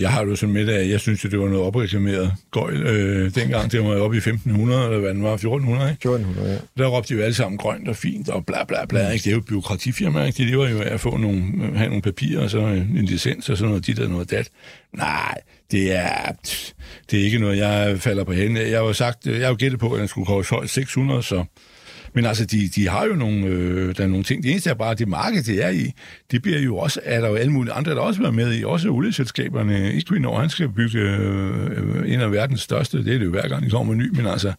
[0.01, 2.83] jeg har det jo sådan med at jeg synes, at det var noget opreklameret gøjl.
[2.83, 6.09] Øh, dengang, det var oppe i 1500, eller hvad den var, 1400, ikke?
[6.09, 6.83] 1400, ja.
[6.83, 9.11] Der råbte de jo alle sammen grønt og fint og bla bla bla.
[9.11, 9.23] Ikke?
[9.23, 10.37] Det er jo et byråkratifirma, ikke?
[10.37, 11.42] De lever jo af at få nogle,
[11.77, 14.49] have nogle papirer, og så en licens og sådan noget dit og noget dat.
[14.96, 15.35] Nej,
[15.70, 16.33] det er,
[17.11, 18.70] det er ikke noget, jeg falder på hende.
[18.70, 21.23] Jeg har jo sagt, jeg har jo gættet på, at den skulle koste højst 600,
[21.23, 21.44] så...
[22.14, 24.42] Men altså, de, de har jo nogle, øh, der er nogle ting.
[24.42, 25.92] Det eneste er bare, at det marked, det er i,
[26.31, 28.64] det bliver jo også, er der jo alle mulige andre, der også været med i,
[28.64, 29.92] også olieselskaberne.
[29.92, 33.64] Equinor, han skal bygge øh, en af verdens største, det er det jo hver gang,
[33.64, 34.53] de kommer ny, men altså,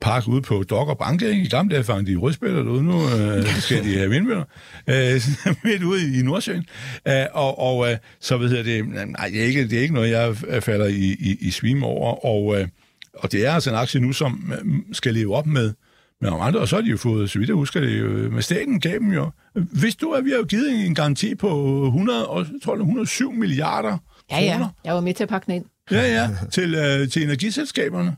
[0.00, 1.30] park ude på Dok og Banke.
[1.30, 1.42] Ikke?
[1.42, 4.44] I gamle dage fangede de rødspætter derude, nu øh, skal de have vindmøller
[4.86, 5.20] øh,
[5.64, 6.66] midt ude i Nordsøen.
[7.08, 9.94] Øh, og og øh, så ved jeg det, nej, det er, ikke, det er ikke
[9.94, 12.26] noget, jeg falder i, i, i svime over.
[12.26, 12.68] Og, øh,
[13.14, 15.72] og det er altså en aktie nu, som øh, skal leve op med,
[16.20, 18.08] med nogle andre, og så har de jo fået, så vidt jeg husker det, jo,
[18.30, 19.30] med staten gav dem jo.
[19.54, 21.48] Hvis du at vi har jo givet en garanti på
[21.86, 23.98] 100, og, jeg tror, er 107 milliarder
[24.30, 24.52] Ja, ja.
[24.52, 24.68] kroner.
[24.84, 25.64] Jeg var med til at pakke den ind.
[25.90, 28.16] Ja, ja, til, øh, til energiselskaberne.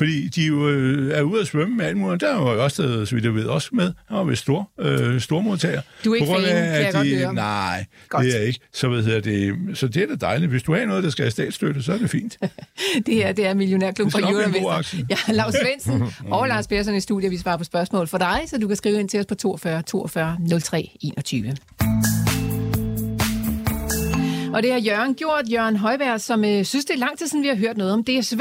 [0.00, 2.20] Fordi de jo øh, er ude at svømme med alt muligt.
[2.20, 3.92] Der var jo også, så vidt jeg ved, også med.
[4.08, 5.80] Han var ved stor, øh, stormodtager.
[6.04, 7.34] Du er ikke fan, kan jeg at godt de, høre.
[7.34, 8.24] Nej, Godt.
[8.24, 8.60] det er jeg ikke.
[8.72, 10.50] Så, ved jeg, det, så det er da dejligt.
[10.50, 12.38] Hvis du har noget, der skal have statsstøtte, så er det fint.
[13.06, 15.00] Det her, det er Millionærklub fra nok blive en god Euroinvestor.
[15.00, 15.06] aktie.
[15.28, 16.02] Ja, Lars Svendsen
[16.36, 17.32] og Lars Persson i studiet.
[17.32, 19.82] Vi svarer på spørgsmål for dig, så du kan skrive ind til os på 42
[19.82, 21.56] 42 03 21.
[24.54, 27.42] Og det har Jørgen gjort, Jørgen Højvær, som øh, synes, det er lang tid siden,
[27.42, 28.40] vi har hørt noget om DSV.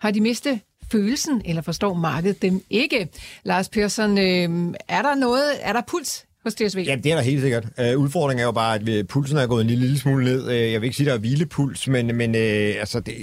[0.00, 0.60] Har de mistet
[0.92, 3.08] følelsen, eller forstår markedet dem ikke?
[3.42, 6.78] Lars Persson, øh, er der noget, er der puls hos DSV?
[6.86, 7.64] Ja, det er der helt sikkert.
[7.94, 10.46] Uh, udfordringen er jo bare, at pulsen er gået en lille, lille smule ned.
[10.46, 12.40] Uh, jeg vil ikke sige, at der er hvilepuls, men, men uh,
[12.80, 13.14] altså, det,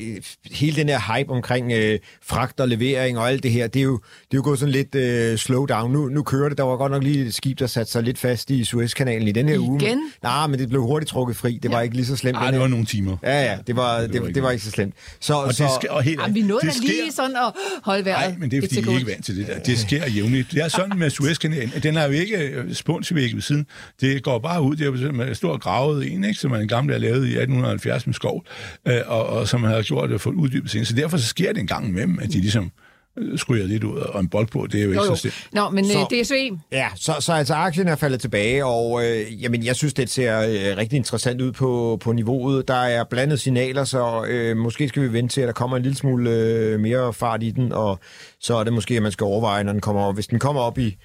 [0.52, 1.80] hele den her hype omkring uh,
[2.24, 4.72] fragt og levering og alt det her, det er jo, det er jo gået sådan
[4.72, 4.96] lidt
[5.32, 5.92] uh, slow down.
[5.92, 6.58] Nu, nu kører det.
[6.58, 9.32] Der var godt nok lige et skib, der satte sig lidt fast i Suezkanalen i
[9.32, 9.84] den her uge.
[9.84, 10.00] Igen?
[10.24, 11.60] Nej, men det blev hurtigt trukket fri.
[11.64, 12.38] Det var ikke lige så slemt.
[12.38, 13.18] Ej, den det var nogle timer.
[13.24, 14.94] Ja, ja, det var, det, var det, ikke det var ikke så slemt.
[15.20, 18.06] Så, Og så, det sker, og helt, Jamen, vi nåede det lige sådan at holde
[18.06, 18.30] vejret.
[18.30, 19.60] Nej, men det er fordi, I ikke er vant til det der.
[19.60, 20.52] Det sker jævnligt.
[20.52, 21.72] Det er sådan med Suezkanalen.
[21.84, 22.74] Den er jo ikke øh,
[23.16, 23.66] spunsvæg ved siden.
[24.02, 24.76] Det går bare ud.
[24.76, 28.06] Det er jo med stor gravet en, ikke, som man gamle har lavet i 1870
[28.08, 28.44] med skov,
[28.88, 30.86] øh, og, og som man har gjort og fået uddybet senere.
[30.86, 32.72] Så derfor så sker det en gang imellem, at de ligesom
[33.18, 34.68] øh, skryger lidt ud og en bold på.
[34.72, 35.16] Det er jo ikke Jo, jo.
[35.16, 35.48] så slemt.
[35.54, 36.34] Nå, men Så- øh, DSV,
[36.72, 40.40] Ja, så, så altså aktien er faldet tilbage, og øh, jamen, jeg synes, det ser
[40.42, 42.68] øh, rigtig interessant ud på, på niveauet.
[42.68, 45.84] Der er blandet signaler, så øh, måske skal vi vente til, at der kommer en
[45.84, 48.00] lille smule øh, mere fart i den, og
[48.40, 50.14] så er det måske, at man skal overveje, når den kommer op.
[50.16, 50.98] Hvis den kommer op i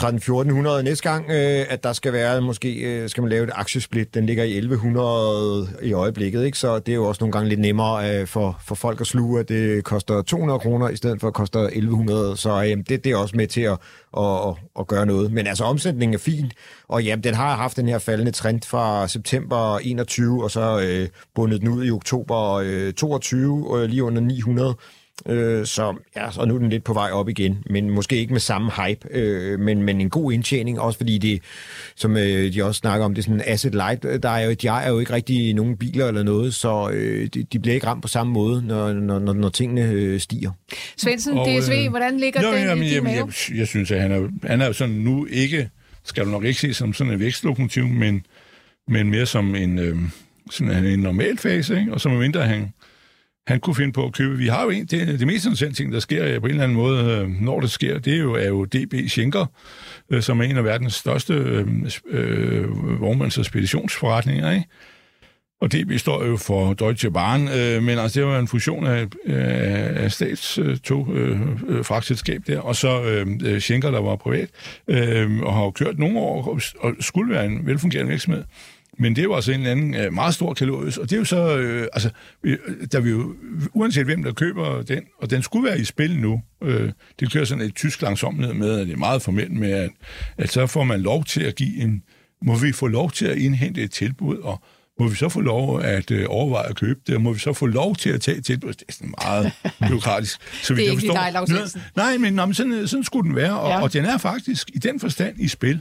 [0.00, 4.14] 13-1400 næste gang, øh, at der skal være, måske øh, skal man lave et aktiesplit.
[4.14, 6.58] Den ligger i 1100 i øjeblikket, ikke?
[6.58, 9.40] så det er jo også nogle gange lidt nemmere øh, for, for folk at sluge,
[9.40, 13.06] at det koster 200 kroner i stedet for at koster 1100, så øh, det, det
[13.06, 13.78] er også med til at,
[14.16, 15.32] at, at, at gøre noget.
[15.32, 16.52] Men altså omsætningen er fin,
[16.88, 21.08] og jamen, den har haft den her faldende trend fra september 21, og så øh,
[21.34, 24.74] bundet den ud i oktober øh, 22, øh, lige under 900.
[25.28, 28.32] Øh, så ja, så nu er den lidt på vej op igen, men måske ikke
[28.32, 31.42] med samme hype, øh, men, men en god indtjening, også fordi det,
[31.94, 34.02] som øh, de også snakker om, det er sådan asset light.
[34.22, 37.42] Der er jo, de er jo ikke rigtig nogen biler eller noget, så øh, de,
[37.42, 40.50] de bliver ikke ramt på samme måde, når, når, når, når tingene øh, stiger.
[40.96, 43.32] Svendsen, Og, DSV, øh, hvordan ligger jo, den jamen, i din jamen, mave?
[43.48, 45.70] jeg, jeg synes, at han er, han er jo sådan nu ikke,
[46.04, 48.26] skal du nok ikke se som sådan en vækstlokomotiv, men,
[48.88, 49.96] men mere som en, øh,
[50.50, 51.92] sådan en normal fase, ikke?
[51.92, 52.72] og så mindre han,
[53.46, 54.38] han kunne finde på at købe.
[54.38, 56.64] Vi har jo en, det, det mest interessante ting, der sker øh, på en eller
[56.64, 59.46] anden måde, øh, når det sker, det er jo, er jo DB Schenker,
[60.10, 61.66] øh, som er en af verdens største øh,
[62.06, 62.64] øh,
[63.00, 64.66] vognmands- og speditionsforretninger, ikke?
[65.60, 69.02] Og DB står jo for Deutsche Bahn, øh, men altså det var en fusion af,
[69.02, 74.48] øh, af statstog øh, øh, fragtselskab der, og så øh, øh, Schenker, der var privat,
[74.88, 78.44] øh, og har jo kørt nogle år og, og skulle være en velfungerende virksomhed.
[78.98, 81.24] Men det er jo altså en anden øh, meget stor kalorisk, og det er jo
[81.24, 82.10] så, øh, altså,
[82.92, 83.34] der vi jo,
[83.74, 87.44] uanset hvem der køber den, og den skulle være i spil nu, øh, det kører
[87.44, 89.90] sådan et tysk langsomhed med, at det er meget formelt med, at,
[90.38, 92.02] at så får man lov til at give en,
[92.42, 94.62] må vi få lov til at indhente et tilbud, og
[95.00, 97.52] må vi så få lov at øh, overveje at købe det, og må vi så
[97.52, 98.72] få lov til at tage tilbud?
[98.72, 99.52] Det er sådan meget
[99.88, 100.64] byråkratisk.
[100.64, 101.14] Så det er ikke forstår,
[101.96, 103.82] Nej, men, nej, men sådan, sådan skulle den være, og, ja.
[103.82, 105.80] og den er faktisk i den forstand i spil.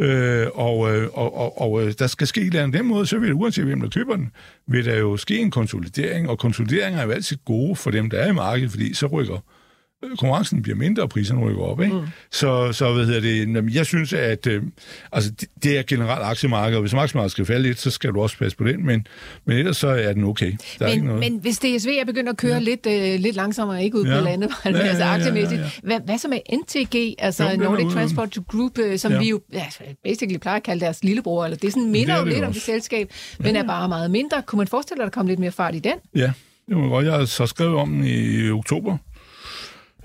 [0.00, 2.78] Øh, og, øh, og, og, og øh, der skal ske et eller andet.
[2.78, 4.30] Den måde, så vil det, uanset hvem der køber den,
[4.66, 8.18] vil der jo ske en konsolidering, og konsolideringer er jo altid gode for dem, der
[8.18, 9.38] er i markedet, fordi så rykker
[10.08, 11.82] konkurrencen bliver mindre, og priserne rykker op.
[11.82, 11.94] Ikke?
[11.94, 12.06] Mm.
[12.30, 14.62] Så, så hvad hedder det, jeg synes, at øh,
[15.12, 18.20] altså, det, det er generelt aktiemarkedet, og hvis aktiemarkedet skal falde lidt, så skal du
[18.22, 19.06] også passe på den, men,
[19.44, 20.50] men ellers så er den okay.
[20.50, 21.20] Der men, er ikke noget.
[21.20, 22.58] men hvis DSV er begyndt at køre ja.
[22.58, 24.18] lidt, øh, lidt langsommere, ikke ud ja.
[24.18, 25.86] på landet, ja, ja, altså aktiemæssigt, ja, ja, ja.
[25.86, 29.18] Hvad, hvad så med NTG, altså jo, Nordic Transport Group, øh, som ja.
[29.18, 29.66] vi jo ja,
[30.04, 32.62] basically plejer at kalde deres lillebror, eller det er sådan minder jo lidt om det
[32.62, 33.62] selskab, men ja.
[33.62, 34.42] er bare meget mindre.
[34.42, 35.94] Kunne man forestille dig, at der kommer lidt mere fart i den?
[36.14, 36.32] Ja,
[36.68, 37.06] det var godt.
[37.06, 38.96] Jeg så skrevet om den i oktober,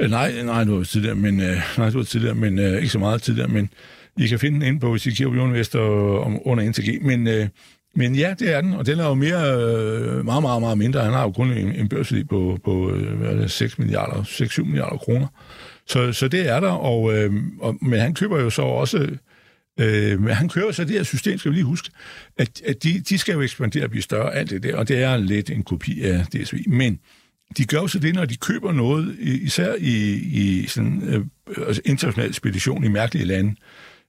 [0.01, 2.89] Øh, nej, nej, du var tidligere, men, øh, nej, du var tidligere, men øh, ikke
[2.89, 3.69] så meget tidligere, men
[4.17, 7.27] I kan finde den inde på, hvis I kigger på Investor om, under NTG, men,
[7.27, 7.47] øh,
[7.95, 11.03] men ja, det er den, og den er jo mere, øh, meget, meget, meget mindre.
[11.03, 14.23] Han har jo kun en, en børsværdi på, på øh, hvad er det, 6 milliarder,
[14.23, 15.27] 6-7 milliarder kroner.
[15.87, 18.97] Så, så det er der, og, øh, og, men han køber jo så også,
[19.79, 21.89] øh, men han kører så det her system, skal vi lige huske,
[22.37, 25.03] at, at de, de skal jo ekspandere og blive større, alt det der, og det
[25.03, 26.99] er lidt en kopi af DSV, men
[27.57, 31.25] de gør så det, når de køber noget, især i, i sådan, øh,
[31.67, 33.55] altså international spedition i mærkelige lande,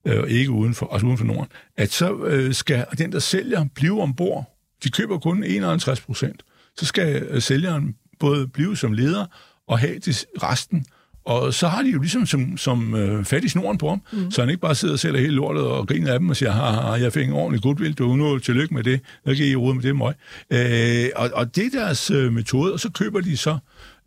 [0.05, 3.64] øh, ikke uden for, også uden for Norden, at så øh, skal den, der sælger,
[3.74, 4.59] blive ombord.
[4.84, 6.43] De køber kun 51 procent.
[6.76, 9.26] Så skal øh, sælgeren både blive som leder
[9.68, 10.86] og have det resten.
[11.25, 14.31] Og så har de jo ligesom som, som øh, fat i snoren på ham, mm.
[14.31, 16.51] så han ikke bare sidder og sælger hele lortet og griner af dem og siger,
[16.51, 19.75] ha, jeg fik en ordentlig goodwill, du nu tillykke med det, jeg kan I rode
[19.75, 20.14] med det møg.
[20.51, 23.59] Øh, og, og det er deres øh, metode, og så køber de så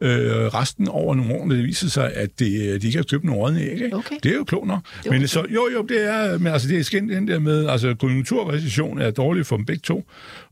[0.01, 0.09] øh,
[0.53, 3.61] resten over nogle år, det viser sig, at de, de ikke har købt nogle rådne
[3.61, 3.71] æg.
[3.71, 3.95] Ikke?
[3.95, 4.15] Okay.
[4.23, 4.79] Det er jo klogt nok.
[5.05, 5.25] Men okay.
[5.25, 9.01] så, jo, jo, det er, men altså, det er skændt den der med, altså konjunkturrecession
[9.01, 10.05] er dårligt for dem begge to,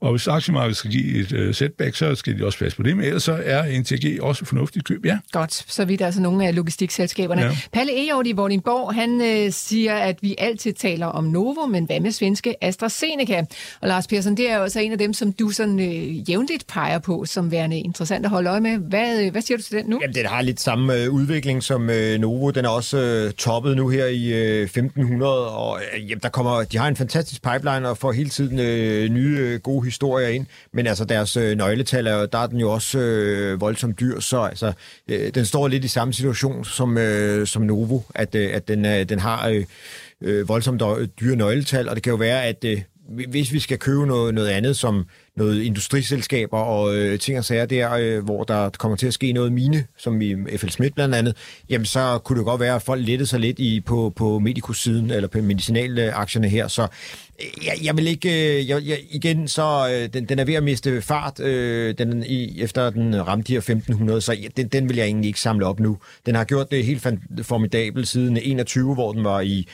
[0.04, 2.97] og hvis aktiemarkedet skal give et uh, setback, så skal de også passe på det,
[2.97, 5.18] men ellers så er NTG også fornuftigt køb, ja.
[5.32, 7.41] Godt, så vidt altså nogle af logistikselskaberne.
[7.41, 7.58] Ja.
[7.74, 11.99] Palle Ejord i Vordingborg, han øh, siger, at vi altid taler om Novo, men hvad
[11.99, 13.45] med svenske AstraZeneca?
[13.82, 16.68] Og Lars Persson, det er jo også en af dem, som du sådan øh, jævnligt
[16.68, 18.78] peger på, som værende interessant at holde øje med.
[18.78, 19.99] Hvad, hvad siger du til den nu?
[20.01, 22.49] Jamen, den har lidt samme øh, udvikling som øh, Novo.
[22.49, 26.64] Den er også øh, toppet nu her i øh, 1500, og øh, jamen, der kommer,
[26.64, 30.45] de har en fantastisk pipeline og får hele tiden øh, nye øh, gode historier ind.
[30.73, 34.41] Men altså, deres øh, nøgletal, er, der er den jo også øh, voldsomt dyr, så
[34.41, 34.73] altså,
[35.07, 38.85] øh, den står lidt i samme situation som, øh, som Novo, at, øh, at den,
[38.85, 39.65] øh, den har øh,
[40.21, 40.81] øh, voldsomt
[41.19, 42.81] dyre nøgletal, og det kan jo være, at øh,
[43.29, 45.05] hvis vi skal købe noget, noget andet, som
[45.36, 49.31] noget industriselskaber og øh, ting og sager der, øh, hvor der kommer til at ske
[49.31, 51.36] noget mine, som i FL Schmidt blandt andet,
[51.69, 55.11] jamen så kunne det godt være, at folk lettede sig lidt i, på, på medicus-siden,
[55.11, 58.59] eller på medicinalaktierne her, så øh, jeg, jeg vil ikke...
[58.59, 62.23] Øh, jeg, jeg, igen, så øh, den, den er ved at miste fart, øh, den,
[62.25, 65.41] i, efter den ramte de her 1500, så ja, den, den vil jeg egentlig ikke
[65.41, 65.97] samle op nu.
[66.25, 67.07] Den har gjort det helt
[67.41, 69.67] formidabelt siden 21, hvor den var i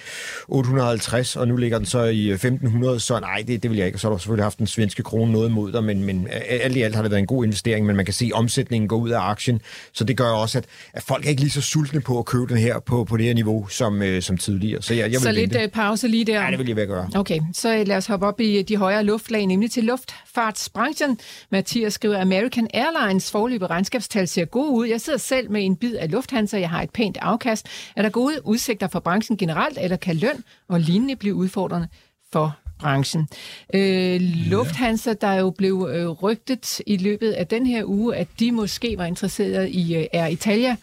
[0.48, 4.00] 850, og nu ligger den så i 1500, så nej, det, det vil jeg ikke.
[4.00, 6.82] Så har du selvfølgelig haft den svenske krone noget mod dig, men, men alt i
[6.82, 9.10] alt har det været en god investering, men man kan se, at omsætningen går ud
[9.10, 9.62] af aktien,
[9.94, 12.48] så det gør også, at, at folk er ikke lige så sultne på at købe
[12.48, 14.82] den her på, på det her niveau som, øh, som tidligere.
[14.82, 15.68] Så, jeg, jeg vil så lidt vente.
[15.74, 16.44] pause lige der?
[16.44, 17.10] Ja, det vil jeg gøre.
[17.16, 21.20] Okay, så lad os hoppe op i de højere luftlag, nemlig til luftfartsbranchen.
[21.52, 24.88] Mathias skriver, American Airlines forløbige regnskabstal ser gode ud.
[24.88, 26.60] Jeg sidder selv med en bid af Lufthansa.
[26.60, 27.68] Jeg har et pænt afkast.
[27.96, 31.88] Er der gode udsigter for branchen generelt, eller kan løn og lignende blive udfordrende
[32.34, 33.28] for branchen.
[33.74, 38.52] Øh, Lufthansa, der jo blev øh, rygtet i løbet af den her uge, at de
[38.52, 40.76] måske var interesseret i øh, Air Italia,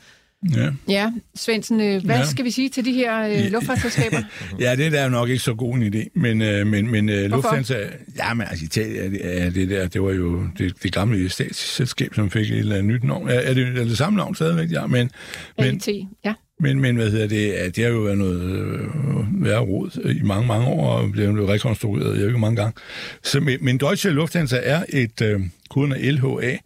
[0.57, 0.71] Ja.
[0.89, 2.25] Ja, Svendsen, øh, hvad ja.
[2.25, 4.23] skal vi sige til de her øh, luftfartsselskaber?
[4.61, 7.31] ja, det der er nok ikke så god en idé, men, øh, men, men øh,
[7.31, 7.79] Lufthansa,
[8.17, 12.31] ja, men altså Italien, det, det der, det var jo det, det gamle statsselskab, som
[12.31, 13.29] fik et eller andet nyt navn.
[13.29, 14.73] Er, er, det, er det samme navn stadigvæk?
[14.73, 15.11] Ja, men,
[15.59, 15.81] men,
[16.25, 16.35] ja.
[16.61, 20.23] Men, men hvad hedder det, at det har jo været noget øh, værre råd i
[20.23, 22.81] mange, mange år, og blevet rekonstrueret, jeg ved ikke mange gange.
[23.23, 25.41] Så, men, men Deutsche Lufthansa er et, øh,
[25.71, 26.57] koden af LHA,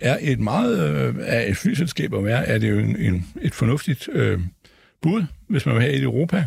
[0.00, 3.54] er et meget, øh, af et flyselskab at være, er det jo en, en, et
[3.54, 4.40] fornuftigt øh,
[5.02, 6.46] bud, hvis man vil have et i Europa.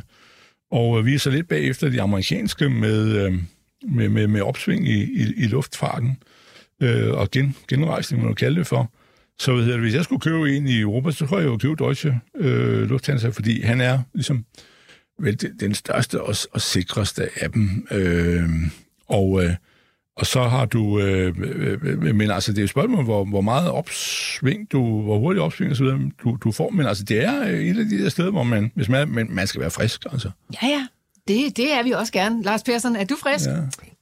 [0.72, 3.34] Og øh, vi er så lidt bagefter de amerikanske med, øh,
[3.88, 6.18] med, med, med opsving i, i, i luftfarten
[6.82, 8.92] øh, og gen, genrejsning, man kan kalde det for.
[9.40, 11.58] Så hvad hedder det, hvis jeg skulle købe en i Europa, så tror jeg jo
[11.58, 14.46] købe Deutsche øh, Lufthansa, fordi han er ligesom
[15.20, 17.88] vel, den største og, og sikreste af dem.
[17.92, 18.50] Øh,
[19.08, 19.56] og, øh,
[20.16, 23.70] og så har du, øh, øh, men altså det er et spørgsmål, hvor, hvor meget
[23.70, 27.42] opsving du, hvor hurtigt opsving og så videre, du, du får, men altså det er
[27.42, 30.32] et af de der steder, hvor man, hvis man, men man skal være frisk, altså.
[30.62, 30.88] Ja, ja.
[31.28, 32.44] Det, det er vi også gerne.
[32.44, 33.50] Lars Persson, er du frisk?
[33.50, 33.56] Ja.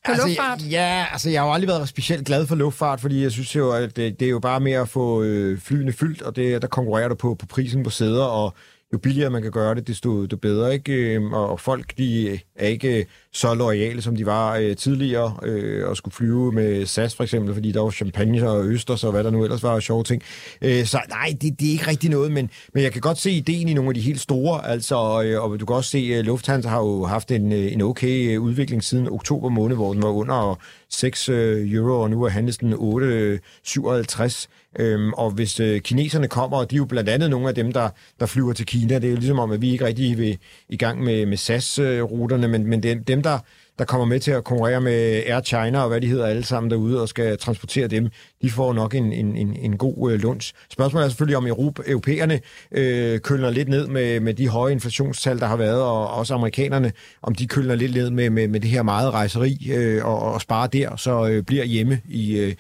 [0.06, 0.72] På altså, luftfart?
[0.72, 3.72] Ja, altså jeg har jo aldrig været specielt glad for luftfart, fordi jeg synes jo,
[3.72, 6.68] at det, det er jo bare med at få øh, flyene fyldt, og det, der
[6.68, 8.54] konkurrerer du på, på prisen på sæder, og
[8.94, 10.74] jo billigere man kan gøre det, desto, desto bedre.
[10.74, 10.94] Ikke?
[10.94, 15.36] Øhm, og, og folk de er ikke øh, så lojale, som de var øh, tidligere,
[15.44, 19.12] øh, og skulle flyve med SAS for eksempel, fordi der var champagne og østers og
[19.12, 20.24] hvad der nu ellers var sjove ting.
[20.62, 23.32] Øh, så nej, det, det er ikke rigtig noget, men, men jeg kan godt se
[23.32, 26.26] ideen i nogle af de helt store, altså, øh, og du kan også se, at
[26.26, 30.10] Lufthansa har jo haft en, øh, en okay udvikling siden oktober måned, hvor den var
[30.10, 30.60] under
[30.90, 34.48] 6 øh, euro, og nu er handlet den 8,57
[34.80, 37.72] Øhm, og hvis øh, kineserne kommer, og de er jo blandt andet nogle af dem,
[37.72, 37.90] der,
[38.20, 40.38] der flyver til Kina, det er jo ligesom om, at vi ikke rigtig vil
[40.70, 43.40] i gang med, med SAS-ruterne, men, men det er dem, der,
[43.80, 46.72] der kommer med til at konkurrere med Air China og hvad de hedder alle sammen
[46.72, 48.10] derude og skal transportere dem,
[48.42, 50.54] de får nok en, en, en, en god øh, lunds.
[50.70, 52.40] Spørgsmålet er selvfølgelig, om Europa, europæerne
[52.72, 56.92] øh, kølner lidt ned med, med de høje inflationstal, der har været, og også amerikanerne,
[57.22, 60.42] om de kølner lidt ned med, med, med det her meget rejseri øh, og, og
[60.42, 62.38] sparer der, så øh, bliver hjemme i...
[62.38, 62.54] Øh,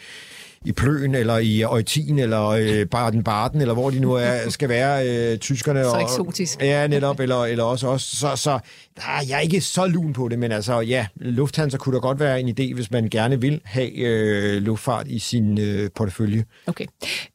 [0.66, 5.08] i Pløen, eller i Øjtin, eller øh, Baden-Baden, eller hvor de nu er, skal være,
[5.08, 5.84] øh, tyskerne.
[5.84, 6.62] Så og, eksotisk.
[6.62, 8.02] Ja, netop, eller, eller også os.
[8.02, 8.60] Så, så
[8.96, 12.20] der er jeg ikke så lun på det, men altså, ja, Lufthansa kunne da godt
[12.20, 16.46] være en idé, hvis man gerne vil have øh, luftfart i sin øh, portefølje.
[16.68, 16.86] Okay.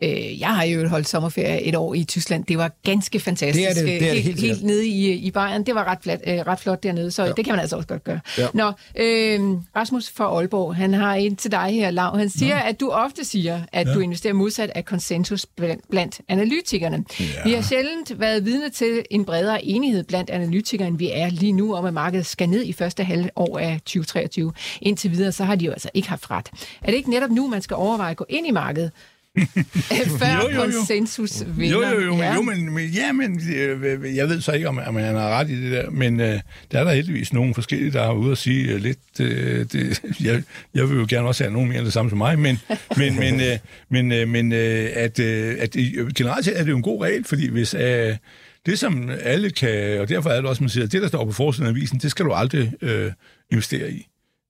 [0.03, 2.45] Øh, jeg har jo holdt sommerferie et år i Tyskland.
[2.45, 3.69] Det var ganske fantastisk.
[3.69, 5.63] Det er det, det er det helt, helt helt nede i, i Bayern.
[5.65, 7.33] Det var ret, flat, øh, ret flot dernede, så ja.
[7.33, 8.21] det kan man altså også godt gøre.
[8.39, 8.47] Ja.
[8.55, 8.67] Nå,
[8.97, 9.41] øh,
[9.77, 12.19] Rasmus fra Aalborg, han har en til dig her, Lav.
[12.19, 12.69] Han siger, ja.
[12.69, 13.95] at du ofte siger, at ja.
[13.95, 17.05] du investerer modsat af konsensus blandt, blandt analytikerne.
[17.21, 17.25] Ja.
[17.45, 21.53] Vi har sjældent været vidne til en bredere enighed blandt analytikere, end vi er lige
[21.53, 24.53] nu, om at markedet skal ned i første halvår af 2023.
[24.83, 26.51] Indtil videre, så har de jo altså ikke haft ret.
[26.83, 28.91] Er det ikke netop nu, man skal overveje at gå ind i markedet?
[30.19, 30.71] Før Jo, jo, jo.
[30.79, 31.93] konsensus Jo, vinder.
[31.93, 32.35] jo, jo, men, Ja.
[32.35, 35.51] jo men, men, ja, men øh, jeg ved så ikke, om, om han har ret
[35.51, 36.41] i det der, men øh,
[36.73, 40.03] der er der heldigvis nogle forskellige, der er ude at sige øh, lidt, øh, det,
[40.25, 40.43] jeg,
[40.75, 42.59] jeg vil jo gerne også have nogen mere end det samme som mig, men,
[42.97, 43.59] men, men, øh,
[43.89, 47.03] men, øh, men øh, at, øh, at øh, generelt set er det jo en god
[47.05, 48.17] regel, fordi hvis øh,
[48.67, 51.33] det, som alle kan, og derfor er det også, man siger, det, der står på
[51.33, 53.13] forsiden af avisen, det skal du aldrig øh,
[53.53, 54.07] investere i.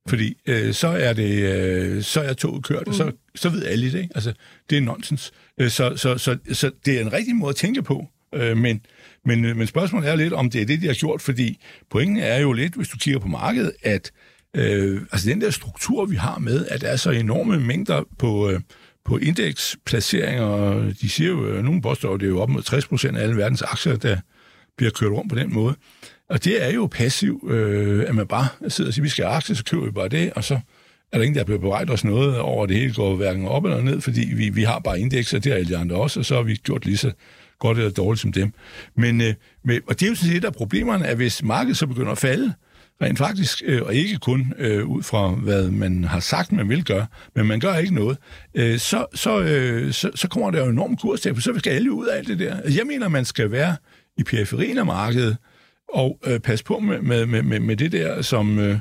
[0.09, 3.93] Fordi øh, så er det øh, så er toget kørt, og så, så ved alle
[3.93, 3.99] det.
[3.99, 4.13] Ikke?
[4.15, 4.33] Altså,
[4.71, 5.33] det er nonsens.
[5.61, 8.07] Øh, så, så, så, så det er en rigtig måde at tænke på.
[8.35, 8.81] Øh, men,
[9.25, 11.59] men, øh, men spørgsmålet er lidt, om det er det, de har gjort, fordi
[11.91, 14.11] pointen er jo lidt, hvis du kigger på markedet, at
[14.57, 18.51] øh, altså den der struktur, vi har med, at der er så enorme mængder på,
[18.51, 18.61] øh,
[19.05, 23.17] på indeksplaceringer, de siger jo, øh, nogle påstår, det er jo op mod 60 procent
[23.17, 24.17] af alle verdens aktier, der
[24.77, 25.75] bliver kørt rundt på den måde.
[26.29, 29.37] Og det er jo passiv, øh, at man bare sidder og siger, vi skal have
[29.37, 30.61] aktier, så køber vi bare det, og så
[31.13, 33.83] er der ingen, der bliver beredt os noget over, det hele går hverken op eller
[33.83, 36.35] ned, fordi vi, vi har bare indekser, det har alle de andre også, og så
[36.35, 37.13] har vi gjort lige så
[37.59, 38.53] godt eller dårligt som dem.
[38.97, 41.77] Men, øh, med, og det er jo sådan set et af problemerne, at hvis markedet
[41.77, 42.53] så begynder at falde,
[43.03, 46.85] rent faktisk, øh, og ikke kun øh, ud fra, hvad man har sagt, man vil
[46.85, 48.19] gøre, men man gør ikke noget,
[48.55, 51.93] øh, så, så, øh, så, så kommer der jo enormt kurstab, for så skal alle
[51.93, 52.57] ud af alt det der.
[52.71, 53.77] Jeg mener, man skal være
[54.19, 55.37] i periferien af markedet,
[55.89, 58.79] og øh, passe på med, med, med, med, det der, som, øh,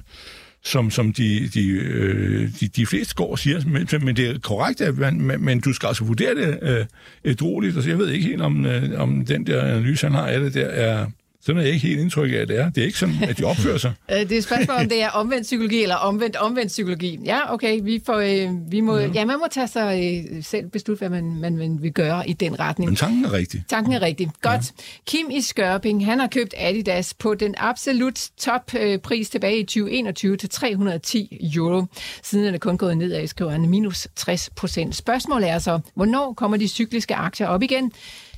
[0.64, 3.62] som, som de, de, øh, de, de fleste går og siger.
[3.68, 6.86] Men, men det er korrekt, at man, men, men du skal altså vurdere det øh,
[7.26, 7.76] ædroligt.
[7.76, 10.54] Altså, jeg ved ikke helt, om, øh, om den der analyse, han har af det
[10.54, 11.06] der, er...
[11.46, 12.70] Sådan er jeg ikke helt indtryk af, at det er.
[12.70, 13.94] Det er ikke sådan, at de opfører sig.
[14.12, 17.20] Øh, Det er et spørgsmål, om det er omvendt psykologi eller omvendt omvendt psykologi.
[17.26, 21.00] Ja, okay, vi, får, øh, vi må, ja, man må tage sig øh, selv beslutte,
[21.00, 22.90] hvad man, man, man vil gøre i den retning.
[22.90, 23.64] Men tanken er rigtig.
[23.70, 24.30] Tanken er rigtig.
[24.42, 24.62] Godt.
[24.62, 24.84] Ja.
[25.08, 30.50] Kim i Skørping, han har købt Adidas på den absolut toppris tilbage i 2021 til
[30.50, 31.86] 310 euro.
[32.24, 34.96] Siden er det kun gået nedad, skriver han, minus 60 procent.
[34.96, 37.92] Spørgsmålet er så, hvornår kommer de cykliske aktier op igen?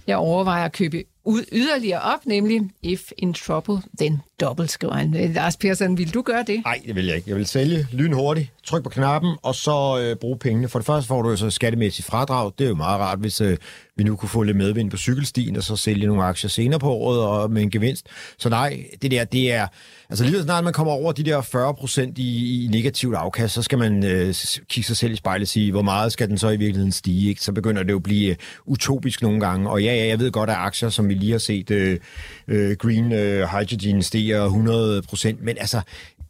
[0.07, 1.03] Jeg overvejer at købe
[1.35, 5.15] yderligere op, nemlig if in trouble, then dobbelt, skriver han.
[5.17, 6.61] Øh, Lars Persson, vil du gøre det?
[6.65, 7.29] Nej, det vil jeg ikke.
[7.29, 10.67] Jeg vil sælge lynhurtigt, tryk på knappen, og så øh, bruge pengene.
[10.67, 12.51] For det første får du jo så skattemæssigt fradrag.
[12.59, 13.57] Det er jo meget rart, hvis øh,
[13.97, 16.91] vi nu kunne få lidt medvind på cykelstien, og så sælge nogle aktier senere på
[16.91, 18.07] året og med en gevinst.
[18.37, 19.67] Så nej, det der, det er...
[20.09, 23.53] Altså lige så snart man kommer over de der 40 procent i, i negativt afkast,
[23.53, 24.35] så skal man øh,
[24.69, 27.29] kigge sig selv i spejlet og sige, hvor meget skal den så i virkeligheden stige?
[27.29, 27.41] Ikke?
[27.41, 28.35] Så begynder det jo at blive øh,
[28.65, 29.69] utopisk nogle gange.
[29.69, 31.99] Og ja, ja, jeg ved godt, at aktier, som vi lige har set, øh,
[32.47, 35.81] øh, Green øh, Hydrogen stiger 100 procent, men altså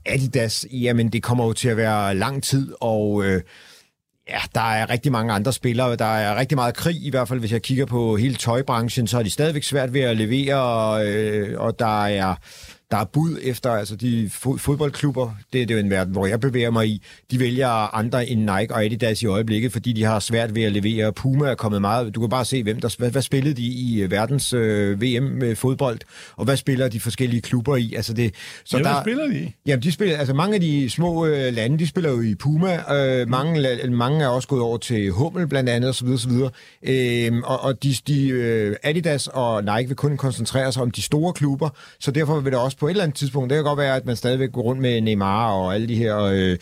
[0.05, 3.25] Adidas, jamen det kommer jo til at være lang tid, og...
[3.25, 3.41] Øh,
[4.29, 5.95] Ja, der er rigtig mange andre spillere.
[5.95, 9.19] Der er rigtig meget krig, i hvert fald hvis jeg kigger på hele tøjbranchen, så
[9.19, 12.35] er de stadigvæk svært ved at levere, øh, og der er
[12.91, 16.39] der er bud efter, altså de fodboldklubber, det, det er jo en verden, hvor jeg
[16.39, 20.19] bevæger mig i, de vælger andre end Nike og Adidas i øjeblikket, fordi de har
[20.19, 21.13] svært ved at levere.
[21.13, 24.01] Puma er kommet meget, du kan bare se, hvem der, hvad, hvad spillede de i
[24.01, 25.99] øh, verdens øh, VM med fodbold,
[26.35, 27.93] og hvad spiller de forskellige klubber i?
[27.93, 28.35] Altså det,
[28.65, 31.53] så ja, der, hvad spiller de Jamen, de spiller, altså mange af de små øh,
[31.53, 35.47] lande, de spiller jo i Puma, øh, mange, mange er også gået over til Hummel
[35.47, 36.07] blandt andet, osv.
[36.07, 36.31] osv.
[36.83, 41.01] Øh, og, og de, de, øh, Adidas og Nike vil kun koncentrere sig om de
[41.01, 41.69] store klubber,
[41.99, 44.05] så derfor vil det også på et eller andet tidspunkt, det kan godt være, at
[44.05, 46.57] man stadigvæk går rundt med Neymar og alle de her øh,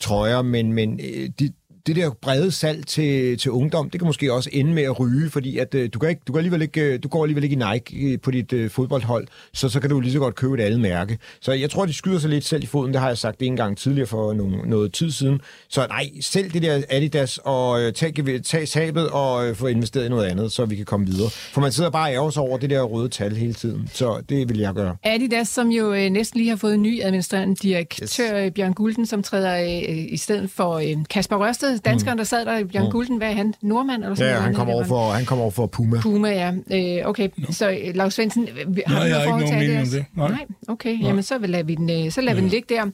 [0.00, 1.52] trøjer, men, men øh, de,
[1.86, 5.30] det der brede salg til, til ungdom, det kan måske også ende med at ryge,
[5.30, 7.56] fordi at, øh, du, kan ikke, du, kan alligevel ikke, øh, du går alligevel ikke
[7.56, 10.54] i Nike øh, på dit øh, fodboldhold, så, så kan du lige så godt købe
[10.54, 11.18] et andet mærke.
[11.40, 13.56] Så jeg tror, de skyder sig lidt selv i foden, det har jeg sagt en
[13.56, 15.40] gang tidligere for nogle, noget tid siden.
[15.68, 18.14] Så nej, selv det der Adidas, og øh, tag,
[18.44, 21.30] tag sabet og øh, få investeret i noget andet, så vi kan komme videre.
[21.30, 24.48] For man sidder bare og sig over det der røde tal hele tiden, så det
[24.48, 24.96] vil jeg gøre.
[25.02, 28.52] Adidas, som jo øh, næsten lige har fået en ny administrerende direktør, yes.
[28.54, 32.18] Bjørn Gulden, som træder øh, i stedet for øh, Kasper Rørsted, danskeren, mm.
[32.18, 32.90] der sad der, Bjørn mm.
[32.90, 33.54] Gulden, hvad er han?
[33.62, 34.02] Nordmand?
[34.02, 36.00] Eller sådan ja, han kommer over, for, han kommer over for Puma.
[36.00, 36.52] Puma, ja.
[37.00, 37.52] Øh, okay, no.
[37.52, 38.48] så øh, Lars Svendsen,
[38.86, 40.04] har Nej, du har ikke nogen mening om det.
[40.16, 41.08] Nej, Nej okay, Nej.
[41.08, 42.34] jamen så lader vi den, øh, så lader ja.
[42.34, 42.86] vi den ligge der.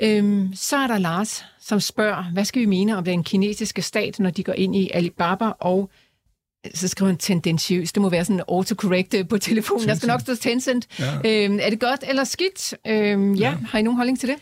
[0.00, 4.18] Øhm, så er der Lars, som spørger, hvad skal vi mene om den kinesiske stat,
[4.18, 5.90] når de går ind i Alibaba og
[6.74, 7.94] så skriver han tendensiøst.
[7.94, 9.80] Det må være sådan autocorrect øh, på telefonen.
[9.80, 9.88] Tencent.
[9.88, 10.86] Der skal nok stå Tencent.
[10.98, 11.44] Ja.
[11.44, 12.74] Øhm, er det godt eller skidt?
[12.86, 13.48] Øhm, ja.
[13.48, 14.36] ja, har I nogen holdning til det?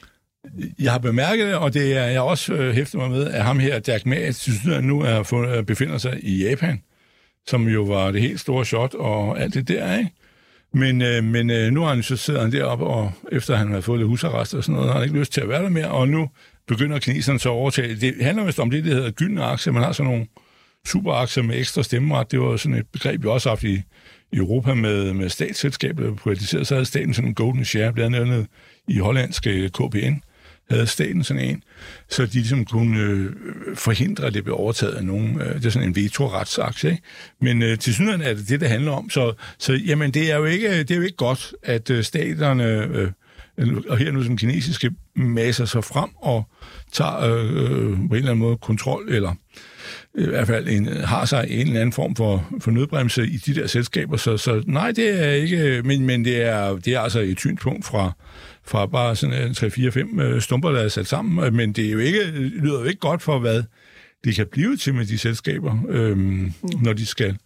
[0.79, 3.59] Jeg har bemærket det, og det er jeg også øh, hæftet mig med, at ham
[3.59, 6.83] her, Jack Ma, synes jeg nu er, fundet, øh, befinder sig i Japan,
[7.47, 10.11] som jo var det helt store shot og alt det der, ikke?
[10.75, 13.81] Men, øh, men øh, nu har han så sidder han deroppe, og efter han har
[13.81, 15.91] fået lidt husarrest og sådan noget, har han ikke lyst til at være der mere,
[15.91, 16.29] og nu
[16.69, 17.95] begynder kineserne så at overtage.
[17.95, 19.73] Det handler vist om det, der hedder gyldne aktier.
[19.73, 20.27] Man har sådan nogle
[20.87, 22.31] superaktier med ekstra stemmeret.
[22.31, 23.83] Det var sådan et begreb, vi også har haft i,
[24.33, 26.67] i Europa med, med statsselskaber, der privatiseret.
[26.67, 28.47] Så havde staten sådan en golden share, blandt andet
[28.89, 30.15] i hollandske KPN
[30.71, 31.63] havde staten sådan en,
[32.09, 33.31] så de ligesom kunne øh,
[33.75, 35.41] forhindre, at det blev overtaget af nogen.
[35.41, 37.03] Øh, det er sådan en veto-retsaktie, ikke?
[37.41, 39.11] Men øh, til synligheden er det det, det handler om.
[39.11, 42.65] Så, så jamen, det er, jo ikke, det er jo ikke godt, at øh, staterne,
[42.65, 43.11] øh, øh
[43.89, 46.45] og her nu som kinesiske, masser sig frem og
[46.93, 49.35] tager øh, øh, på en eller anden måde kontrol, eller
[50.15, 53.37] øh, i hvert fald en, har sig en eller anden form for, for nødbremse i
[53.37, 54.17] de der selskaber.
[54.17, 57.87] Så, så nej, det er ikke, men, men det, er, det er altså et synspunkt
[57.87, 58.13] fra,
[58.69, 61.99] fra bare sådan 3-4-5 øh, stumper, der er sat sammen, øh, men det er jo
[61.99, 63.63] ikke, lyder jo ikke godt for, hvad
[64.25, 66.53] det kan blive til med de selskaber, øhm, mm.
[66.83, 67.37] når de skal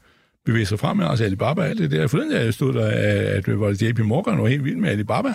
[0.44, 1.00] bevæge sig frem.
[1.00, 2.06] Altså Alibaba, alt det der.
[2.06, 4.90] For den der stod der, at, at var det JP Morgan var helt vild med
[4.90, 5.34] Alibaba.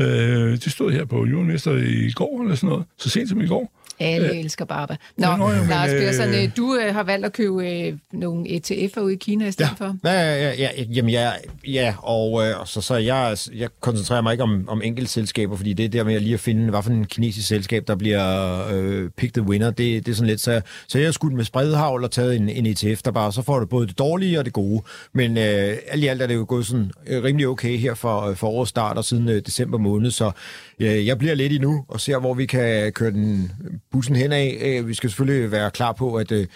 [0.00, 3.46] Øh, det stod her på Jordmester i går, eller sådan noget, så sent som i
[3.46, 3.81] går.
[4.00, 4.96] Alle øh, elsker Barba.
[5.16, 9.00] Nå, nå ja, Lars Persson, øh, du øh, har valgt at købe øh, nogle ETF'er
[9.00, 9.86] ude i Kina i stedet ja.
[9.86, 9.96] for.
[10.04, 11.30] Ja, ja, ja, jamen ja,
[11.66, 15.84] ja og øh, så, så jeg, jeg koncentrerer mig ikke om, om selskaber, fordi det
[15.84, 19.10] er der med at lige at finde, hvad for en kinesisk selskab, der bliver øh,
[19.10, 22.04] pick the winner, det, det er sådan lidt, så, så jeg har skudt med spredhavl
[22.04, 24.52] og taget en, en ETF, der bare, så får du både det dårlige og det
[24.52, 24.82] gode,
[25.12, 28.34] men øh, alt i alt er det jo gået sådan øh, rimelig okay her for,
[28.34, 30.30] for årets start og siden øh, december måned, så
[30.78, 33.52] øh, jeg bliver lidt i nu og ser, hvor vi kan køre den
[33.92, 34.38] bussen henad.
[34.38, 34.82] af.
[34.86, 36.46] vi skal selvfølgelig være klar på, at øh,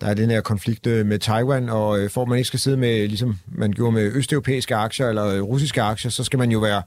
[0.00, 2.76] der er den her konflikt øh, med Taiwan, og for at man ikke skal sidde
[2.76, 6.82] med, ligesom man gjorde med østeuropæiske aktier eller russiske aktier, så skal man jo være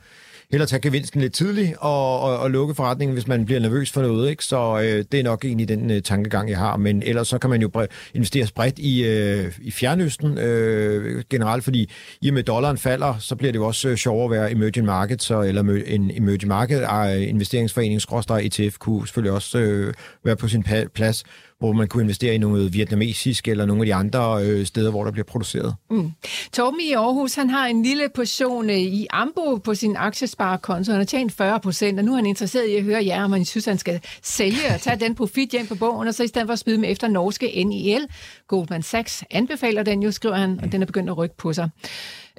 [0.51, 4.01] hellere tage gevinsten lidt tidligt og, og, og lukke forretningen, hvis man bliver nervøs for
[4.01, 4.29] noget.
[4.29, 4.45] Ikke?
[4.45, 6.77] Så øh, det er nok egentlig den øh, tankegang, jeg har.
[6.77, 7.69] Men ellers så kan man jo
[8.13, 11.89] investere spredt i, øh, i Fjernøsten øh, generelt, fordi
[12.21, 14.85] i og med dollaren falder, så bliver det jo også øh, sjovere at være emerging
[14.85, 18.01] markets, eller en emerging market øh, investeringsforening,
[18.41, 19.93] ETF, kunne selvfølgelig også øh,
[20.23, 20.63] være på sin
[20.95, 21.23] plads
[21.65, 25.03] hvor man kunne investere i noget vietnamesisk eller nogle af de andre øh, steder, hvor
[25.03, 25.75] der bliver produceret.
[25.89, 26.11] Mm.
[26.53, 30.91] Torben i Aarhus, han har en lille portion øh, i Ambo på sin aktiesparekonto.
[30.91, 33.31] Han har tjent 40 procent, og nu er han interesseret i at høre jer, om
[33.31, 36.27] han synes, han skal sælge og tage den profit hjem på bogen, og så i
[36.27, 38.07] stedet for at smide med efter norske NIL.
[38.47, 41.69] Goldman Sachs anbefaler den jo, skriver han, og den er begyndt at rykke på sig.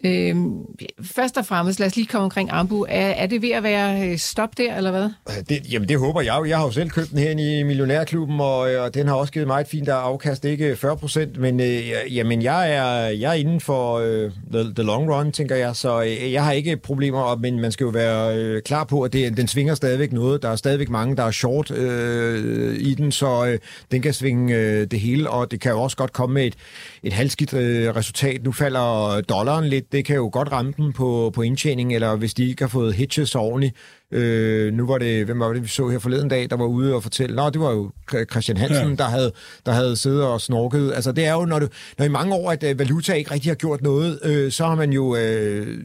[0.04, 0.52] Øhm,
[1.02, 2.86] først og fremmest, lad os lige komme omkring Ambu.
[2.88, 5.04] Er, er det ved at være øh, stop der, eller hvad?
[5.28, 6.44] Øh, det, jamen, det håber jeg jo.
[6.44, 9.46] Jeg har jo selv købt den her i Millionærklubben, og, og den har også givet
[9.46, 10.44] mig et fint afkast.
[10.44, 14.84] Ikke 40 procent, men øh, jamen, jeg, er, jeg er inden for øh, the, the
[14.84, 15.76] long run, tænker jeg.
[15.76, 19.12] Så øh, jeg har ikke problemer, men man skal jo være øh, klar på, at
[19.12, 20.42] det, den svinger stadigvæk noget.
[20.42, 23.58] Der er stadigvæk mange, der er short øh, i den, så øh,
[23.90, 26.54] den kan svinge øh, det hele, og det kan jo også godt komme med et,
[27.06, 28.44] et halvskidt øh, resultat.
[28.44, 29.92] Nu falder dollaren lidt.
[29.92, 32.94] Det kan jo godt ramme dem på, på indtjening, eller hvis de ikke har fået
[32.94, 33.76] hitches ordentligt.
[34.12, 36.94] Øh, nu var det, hvem var det, vi så her forleden dag, der var ude
[36.94, 37.90] og fortælle, nå, det var jo
[38.30, 38.94] Christian Hansen, ja.
[38.94, 39.32] der, havde,
[39.66, 40.92] der havde siddet og snorket.
[40.94, 43.50] Altså, det er jo, når, du, når i mange år, at uh, valuta ikke rigtig
[43.50, 45.78] har gjort noget, øh, så har man jo øh,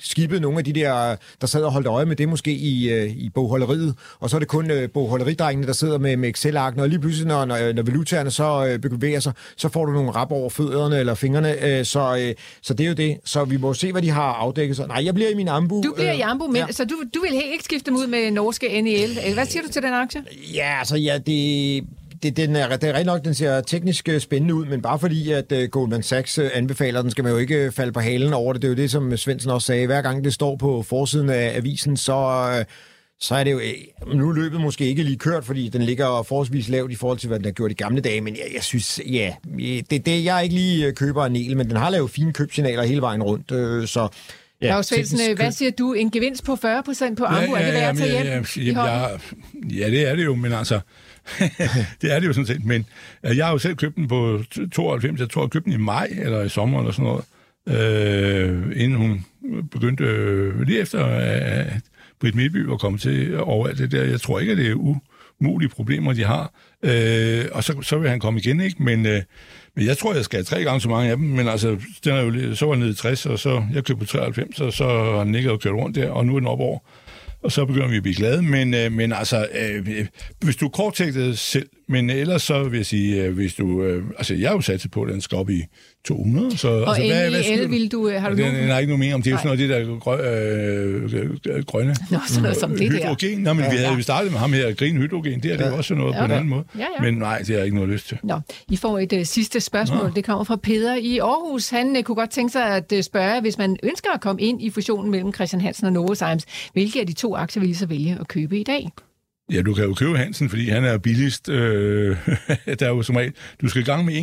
[0.00, 3.10] skibet nogle af de der, der sad og holdt øje med det måske i, øh,
[3.10, 6.88] i bogholderiet, og så er det kun øh, bogholderidrengene, der sidder med, med Excel-arken, og
[6.88, 10.32] lige pludselig, når, når, når valutaerne så øh, bevæger sig, så får du nogle rap
[10.32, 13.18] over fødderne eller fingrene, øh, så, øh, så det er jo det.
[13.24, 14.76] Så vi må se, hvad de har afdækket.
[14.76, 15.82] Så, nej, jeg bliver i min ambu.
[15.84, 16.66] Du bliver øh, i ambu, men, ja.
[16.70, 19.34] så du, du vil ikke skifte dem ud med norske NEL.
[19.34, 20.24] Hvad siger du til den aktie?
[20.54, 21.84] Ja, altså, ja, det,
[22.22, 24.98] det, den er, det er rigtig nok, den ser teknisk øh, spændende ud, men bare
[24.98, 28.32] fordi, at uh, Goldman Sachs øh, anbefaler den, skal man jo ikke falde på halen
[28.32, 28.62] over det.
[28.62, 29.86] Det er jo det, som Svendsen også sagde.
[29.86, 32.48] Hver gang det står på forsiden af avisen, så...
[32.58, 32.64] Uh,
[33.20, 33.60] så er det jo,
[34.14, 37.38] nu løbet måske ikke lige kørt, fordi den ligger forholdsvis lavt i forhold til, hvad
[37.38, 39.34] den har gjort i gamle dage, men jeg, jeg synes, ja,
[39.90, 43.00] det, det, jeg ikke lige køber en el, men den har lavet fine købsignaler hele
[43.00, 44.08] vejen rundt, øh, så
[44.62, 45.92] Ja, Lars Svendsen, hvad siger du?
[45.92, 48.76] En gevinst på 40 procent på Ambu, ja, ja, er det værd at tage hjem
[48.76, 49.18] ja, ja, ja,
[49.70, 50.80] ja, det er det jo, men altså,
[52.02, 52.86] det er det jo sådan set, men
[53.26, 54.42] øh, jeg har jo selv købt den på
[54.72, 57.24] 92, jeg tror, jeg købte den i maj, eller i sommer, eller sådan noget,
[57.68, 59.24] øh, inden hun
[59.70, 61.82] begyndte, øh, lige efter at
[62.20, 64.04] Britt Midtby var kommet til over alt det der.
[64.04, 65.00] Jeg tror ikke, at det er
[65.40, 66.52] umulige problemer, de har.
[66.82, 68.82] Øh, og så, så vil han komme igen, ikke?
[68.82, 69.22] Men, øh,
[69.78, 71.26] men jeg tror, jeg skal have tre gange så mange af dem.
[71.26, 73.96] Men altså, den er jo, så var den nede i 60, og så jeg købte
[73.96, 76.60] på 93, og så har den ikke kørt rundt der, og nu er den op
[76.60, 76.78] over
[77.42, 78.42] og så begynder vi at blive glade.
[78.42, 80.06] Men, øh, men altså, øh, øh
[80.44, 83.82] hvis du kortsigtet selv, men ellers så vil jeg sige, øh, hvis du...
[83.82, 85.62] Øh, altså, jeg har jo sat på, at den skal op i
[86.04, 86.58] 200.
[86.58, 88.08] Så, og altså, hvad, hvad el vil du...
[88.08, 89.22] Øh, har du den, den har ikke noget mere om.
[89.22, 90.16] Det er jo sådan noget, det der grø,
[91.54, 91.96] øh, grønne...
[92.10, 93.38] Nå, sådan noget som det hydrogen.
[93.38, 94.00] Nå, men ja, vi havde ja.
[94.00, 95.42] startet med ham her, grin hydrogen.
[95.42, 95.64] Det er ja.
[95.64, 96.18] det også noget ja.
[96.18, 96.64] på en anden måde.
[96.78, 97.02] Ja, ja.
[97.02, 98.18] Men nej, det har jeg ikke noget lyst til.
[98.22, 100.04] Nå, I får et uh, sidste spørgsmål.
[100.04, 100.10] Nå.
[100.16, 101.68] Det kommer fra Peder i Aarhus.
[101.68, 104.62] Han uh, kunne godt tænke sig at uh, spørge, hvis man ønsker at komme ind
[104.62, 107.86] i fusionen mellem Christian Hansen og Novozymes, hvilke af de to aktier vil I så
[107.86, 108.88] vælge at købe i dag?
[109.52, 111.48] Ja, du kan jo købe Hansen, fordi han er billigst.
[111.48, 112.16] Øh,
[112.78, 114.14] der er jo som regel, du skal i gang med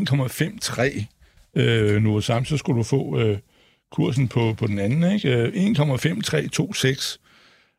[1.56, 3.38] 1,53 øh, nu, og samt så skulle du få øh,
[3.92, 5.30] kursen på, på den anden, ikke?
[5.30, 7.18] Øh, 1,5326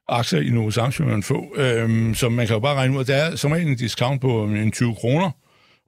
[0.09, 3.07] aktier i Novo Samsung man få, øh, så man kan jo bare regne ud, at
[3.07, 5.31] der er som regel en discount på øh, en 20 kroner,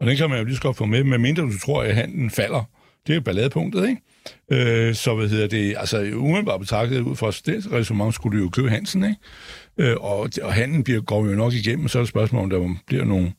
[0.00, 2.30] og den kan man jo lige så godt få med, medmindre du tror, at handlen
[2.30, 2.64] falder.
[3.06, 4.00] Det er jo balladepunktet, ikke?
[4.52, 8.50] Øh, så hvad hedder det, altså umiddelbart betragtet ud fra det resonemang, skulle du jo
[8.50, 9.20] købe Hansen, ikke?
[9.78, 12.74] Øh, og, og handlen bliver, går jo nok igennem, så er det spørgsmål, om der
[12.86, 13.32] bliver nogle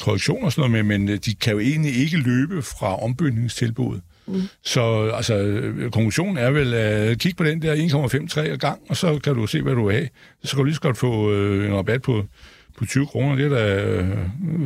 [0.00, 4.02] korrektioner og sådan noget med, men øh, de kan jo egentlig ikke løbe fra ombytningstilbuddet.
[4.26, 4.42] Mm.
[4.64, 7.74] Så altså, konklusionen er vel at uh, kigge på den der
[8.50, 10.08] 1,53 gang, og så kan du se, hvad du vil have.
[10.44, 12.24] Så kan du lige så godt få uh, en rabat på,
[12.78, 13.36] på 20 kroner.
[13.36, 14.02] Det er da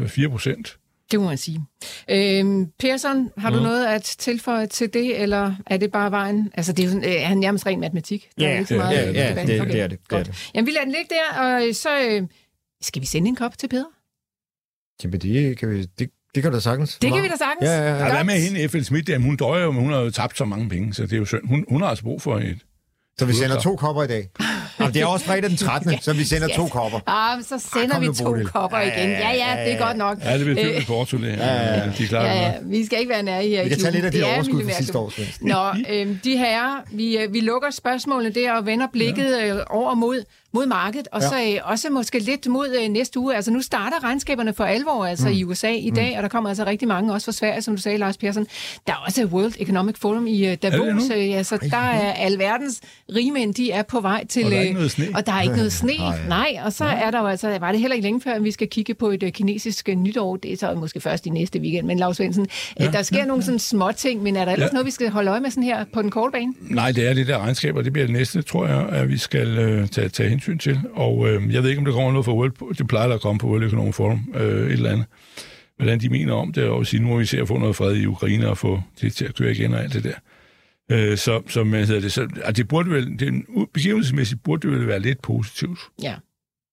[0.03, 0.77] uh, 4 procent.
[1.11, 1.61] Det må man sige.
[2.11, 3.63] Øhm, Persson, har du ja.
[3.63, 6.51] noget at tilføje til det, eller er det bare vejen?
[6.55, 8.29] Altså, det er, jo, øh, er han nærmest ren matematik.
[8.39, 9.73] Der ja, er ikke så meget ja, ja, det, okay.
[9.73, 9.99] det, er det.
[10.11, 10.51] det, er det.
[10.55, 12.23] Jamen, vi lader den ligge der, og så øh,
[12.81, 13.85] skal vi sende en kop til Peder?
[15.05, 15.83] Jamen, det kan vi...
[15.83, 16.99] Det, det kan da sagtens.
[16.99, 17.63] Det kan vi da sagtens.
[17.69, 18.13] Ja, ja, ja.
[18.13, 18.83] Hvad med hende, F.L.
[18.83, 19.09] Schmidt?
[19.09, 21.17] Jamen, hun døjer jo, men hun har jo tabt så mange penge, så det er
[21.17, 21.49] jo synd.
[21.49, 22.59] Hun, hun har altså brug for et...
[23.19, 24.29] Så vi sender to kopper i dag?
[24.81, 27.01] Jamen, det er også fredag den 13., så vi sender to kopper.
[27.07, 29.11] Ah, så sender vi to kopper igen.
[29.11, 30.19] Ja, ja, det er godt nok.
[30.25, 31.47] Ja, det bliver fyldt med Porto, det her.
[31.47, 31.91] Ja, ja.
[31.99, 32.53] De ja, ja.
[32.63, 34.99] Vi skal ikke være nær her Vi kan tage lidt af de overskud fra sidste
[34.99, 35.13] år.
[35.41, 39.55] Nå, øh, de her, vi, øh, vi lukker spørgsmålene der og vender blikket ja.
[39.55, 40.23] Øh, over mod
[40.57, 41.29] mod markedet, og ja.
[41.29, 43.37] så øh, også måske lidt mod øh, næste uge.
[43.37, 45.35] Altså nu starter regnskaberne for alvor altså mm.
[45.35, 46.17] i USA i dag, mm.
[46.17, 48.47] og der kommer altså rigtig mange, også fra Sverige, som du sagde, Lars Persson.
[48.87, 52.81] Der er også World Economic Forum i øh, Davos, øh, altså der er alverdens
[53.15, 54.45] rigmænd, de er på vej til...
[54.45, 55.07] Og der er ikke noget sne.
[55.15, 56.19] Og der er ikke noget sne, nej.
[56.29, 56.61] nej.
[56.65, 56.95] Og så ja.
[56.95, 59.11] er der jo altså, var det heller ikke længe før, at vi skal kigge på
[59.11, 60.37] et uh, kinesisk uh, nytår.
[60.37, 62.49] Det er så måske først i næste weekend, men Lars Svendsen,
[62.81, 62.91] ja.
[62.91, 63.25] der sker ja.
[63.25, 64.73] nogle sådan små ting, men er der ellers ja.
[64.73, 66.55] noget, vi skal holde øje med sådan her på den korte bane?
[66.61, 69.19] Nej, det er det der regnskab, og det bliver det næste, tror jeg, at vi
[69.19, 70.81] skal uh, tage, tage hensyn til.
[70.93, 73.21] Og øh, jeg ved ikke, om der kommer noget fra World, det plejer der at
[73.21, 75.07] komme på World Economic Forum, øh, et eller andet.
[75.77, 77.97] Hvordan de mener om det, og sige, nu må vi se at få noget fred
[77.97, 80.15] i Ukraine og få det til at køre igen og alt det der.
[80.91, 83.45] Øh, så, så, man hedder det, så altså, det burde vel, det,
[83.75, 85.79] begivenhedsmæssigt burde det vel være lidt positivt.
[86.03, 86.15] Ja.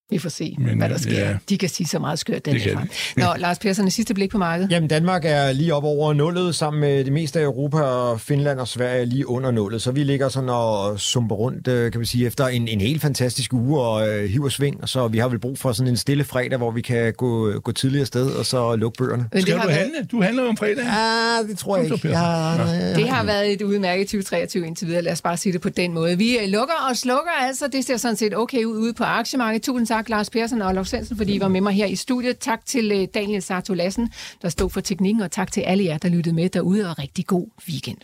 [0.09, 1.19] Vi får se, Men, hvad der sker.
[1.19, 1.37] ja.
[1.49, 2.89] De kan sige så meget skørt den frem.
[3.17, 4.71] Nå, Lars Persson, sidste blik på markedet.
[4.71, 8.59] Jamen, Danmark er lige op over nullet, sammen med det meste af Europa, og Finland
[8.59, 9.81] og Sverige er lige under nullet.
[9.81, 13.01] Så vi ligger sådan og sumper rundt, øh, kan man sige, efter en, en helt
[13.01, 14.81] fantastisk uge og øh, hiver sving.
[14.81, 17.51] Og så vi har vel brug for sådan en stille fredag, hvor vi kan gå,
[17.59, 19.25] gå tidligere sted og så lukke bøgerne.
[19.33, 20.03] Men Skal du har, handle?
[20.11, 20.83] Du handler jo om fredag.
[20.87, 21.99] Ah, det tror jeg ikke.
[22.09, 25.01] Jeg, været, det har været et udmærket 2023 indtil videre.
[25.01, 26.17] Lad os bare sige det på den måde.
[26.17, 27.65] Vi øh, lukker og slukker altså.
[27.67, 29.63] Det ser sådan set okay ud ude på aktiemarkedet.
[29.65, 32.37] Tusind tak, Lars Persson og Olof Svendsen, fordi I var med mig her i studiet.
[32.39, 34.09] Tak til øh, Daniel Sarto Lassen,
[34.41, 37.27] der stod for teknikken, og tak til alle jer, der lyttede med derude, og rigtig
[37.27, 37.97] god weekend.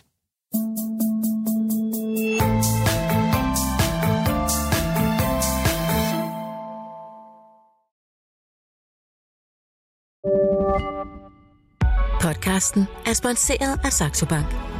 [12.20, 14.79] Podcasten er sponsoreret af Saxo Bank.